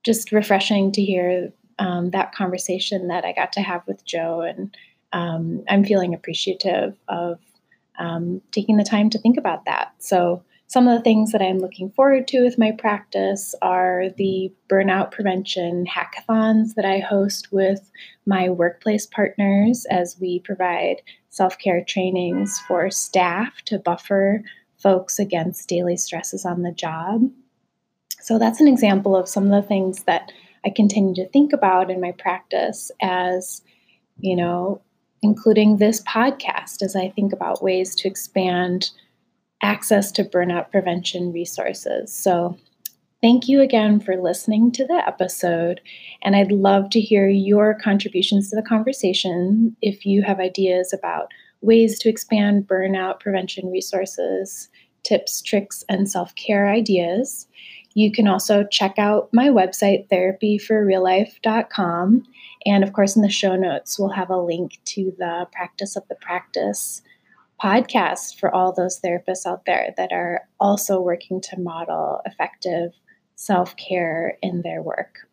just 0.03 0.33
refreshing 0.33 0.93
to 0.93 1.03
hear 1.03 1.53
um, 1.79 2.11
that 2.11 2.35
conversation 2.35 3.09
that 3.09 3.25
I 3.25 3.33
got 3.33 3.53
to 3.55 3.61
have 3.61 3.87
with 3.87 4.05
Joe. 4.05 4.41
And 4.41 4.77
um, 5.13 5.63
I'm 5.69 5.85
feeling 5.85 6.15
appreciative 6.15 6.97
of 7.09 7.39
um, 7.99 8.41
taking 8.51 8.77
the 8.77 8.85
time 8.85 9.11
to 9.11 9.19
think 9.19 9.37
about 9.37 9.65
that. 9.67 9.93
So 9.99 10.43
some 10.71 10.87
of 10.87 10.97
the 10.97 11.03
things 11.03 11.33
that 11.33 11.43
I'm 11.43 11.59
looking 11.59 11.91
forward 11.91 12.29
to 12.29 12.45
with 12.45 12.57
my 12.57 12.71
practice 12.71 13.57
are 13.61 14.05
the 14.17 14.53
burnout 14.69 15.11
prevention 15.11 15.85
hackathons 15.85 16.75
that 16.77 16.85
I 16.85 17.01
host 17.01 17.51
with 17.51 17.91
my 18.25 18.49
workplace 18.49 19.05
partners 19.05 19.85
as 19.91 20.17
we 20.21 20.39
provide 20.39 21.03
self 21.29 21.59
care 21.59 21.83
trainings 21.83 22.61
for 22.69 22.89
staff 22.89 23.63
to 23.65 23.81
buffer 23.81 24.45
folks 24.79 25.19
against 25.19 25.69
daily 25.69 25.97
stresses 25.97 26.45
on 26.45 26.63
the 26.63 26.71
job. 26.71 27.23
So 28.21 28.39
that's 28.39 28.61
an 28.61 28.69
example 28.69 29.17
of 29.17 29.29
some 29.29 29.51
of 29.53 29.63
the 29.63 29.67
things 29.67 30.05
that 30.05 30.31
I 30.65 30.71
continue 30.71 31.17
to 31.17 31.29
think 31.31 31.53
about 31.53 31.91
in 31.91 32.01
my 32.01 32.13
practice 32.13 32.93
as, 33.03 33.61
you 34.21 34.37
know, 34.37 34.81
including 35.21 35.79
this 35.79 36.01
podcast 36.05 36.81
as 36.81 36.95
I 36.95 37.09
think 37.09 37.33
about 37.33 37.61
ways 37.61 37.97
to 37.97 38.07
expand 38.07 38.93
access 39.63 40.13
to 40.13 40.25
burnout 40.25 40.71
prevention 40.71 41.33
resources. 41.33 42.15
So, 42.15 42.57
thank 43.21 43.49
you 43.49 43.61
again 43.61 44.01
for 44.01 44.17
listening 44.17 44.73
to 44.73 44.87
the 44.87 45.03
episode. 45.07 45.81
And 46.23 46.35
I'd 46.35 46.53
love 46.53 46.89
to 46.91 47.01
hear 47.01 47.29
your 47.29 47.75
contributions 47.75 48.51
to 48.51 48.57
the 48.57 48.63
conversation 48.63 49.77
if 49.83 50.07
you 50.07 50.23
have 50.23 50.41
ideas 50.41 50.93
about 50.93 51.29
ways 51.61 51.99
to 51.99 52.09
expand 52.09 52.67
burnout 52.67 53.21
prevention 53.21 53.71
resources, 53.71 54.69
tips, 55.03 55.43
tricks, 55.43 55.85
and 55.89 56.11
self 56.11 56.35
care 56.35 56.69
ideas. 56.69 57.47
You 57.95 58.11
can 58.13 58.29
also 58.29 58.65
check 58.65 58.99
out 58.99 59.31
my 59.33 59.49
website, 59.49 60.09
therapyforreallife.com. 60.09 62.23
And 62.67 62.85
of 62.85 62.93
course, 62.93 63.17
in 63.17 63.23
the 63.23 63.31
show 63.31 63.57
notes, 63.57 63.99
we'll 63.99 64.11
have 64.11 64.29
a 64.31 64.37
link 64.37 64.79
to 64.87 65.13
the 65.19 65.49
Practice 65.53 65.97
of 65.97 66.07
the 66.09 66.15
Practice 66.15 67.03
podcast 67.63 68.39
for 68.39 68.55
all 68.55 68.73
those 68.73 69.01
therapists 69.01 69.47
out 69.47 69.65
there 69.67 69.93
that 69.97 70.13
are 70.13 70.49
also 70.59 71.01
working 71.01 71.41
to 71.41 71.61
model 71.61 72.21
effective 72.25 72.93
self 73.37 73.77
care 73.77 74.39
in 74.43 74.63
their 74.63 74.83
work. 74.83 75.29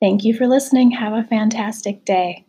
Thank 0.00 0.24
you 0.24 0.34
for 0.34 0.46
listening. 0.46 0.92
Have 0.92 1.12
a 1.12 1.24
fantastic 1.24 2.04
day. 2.04 2.44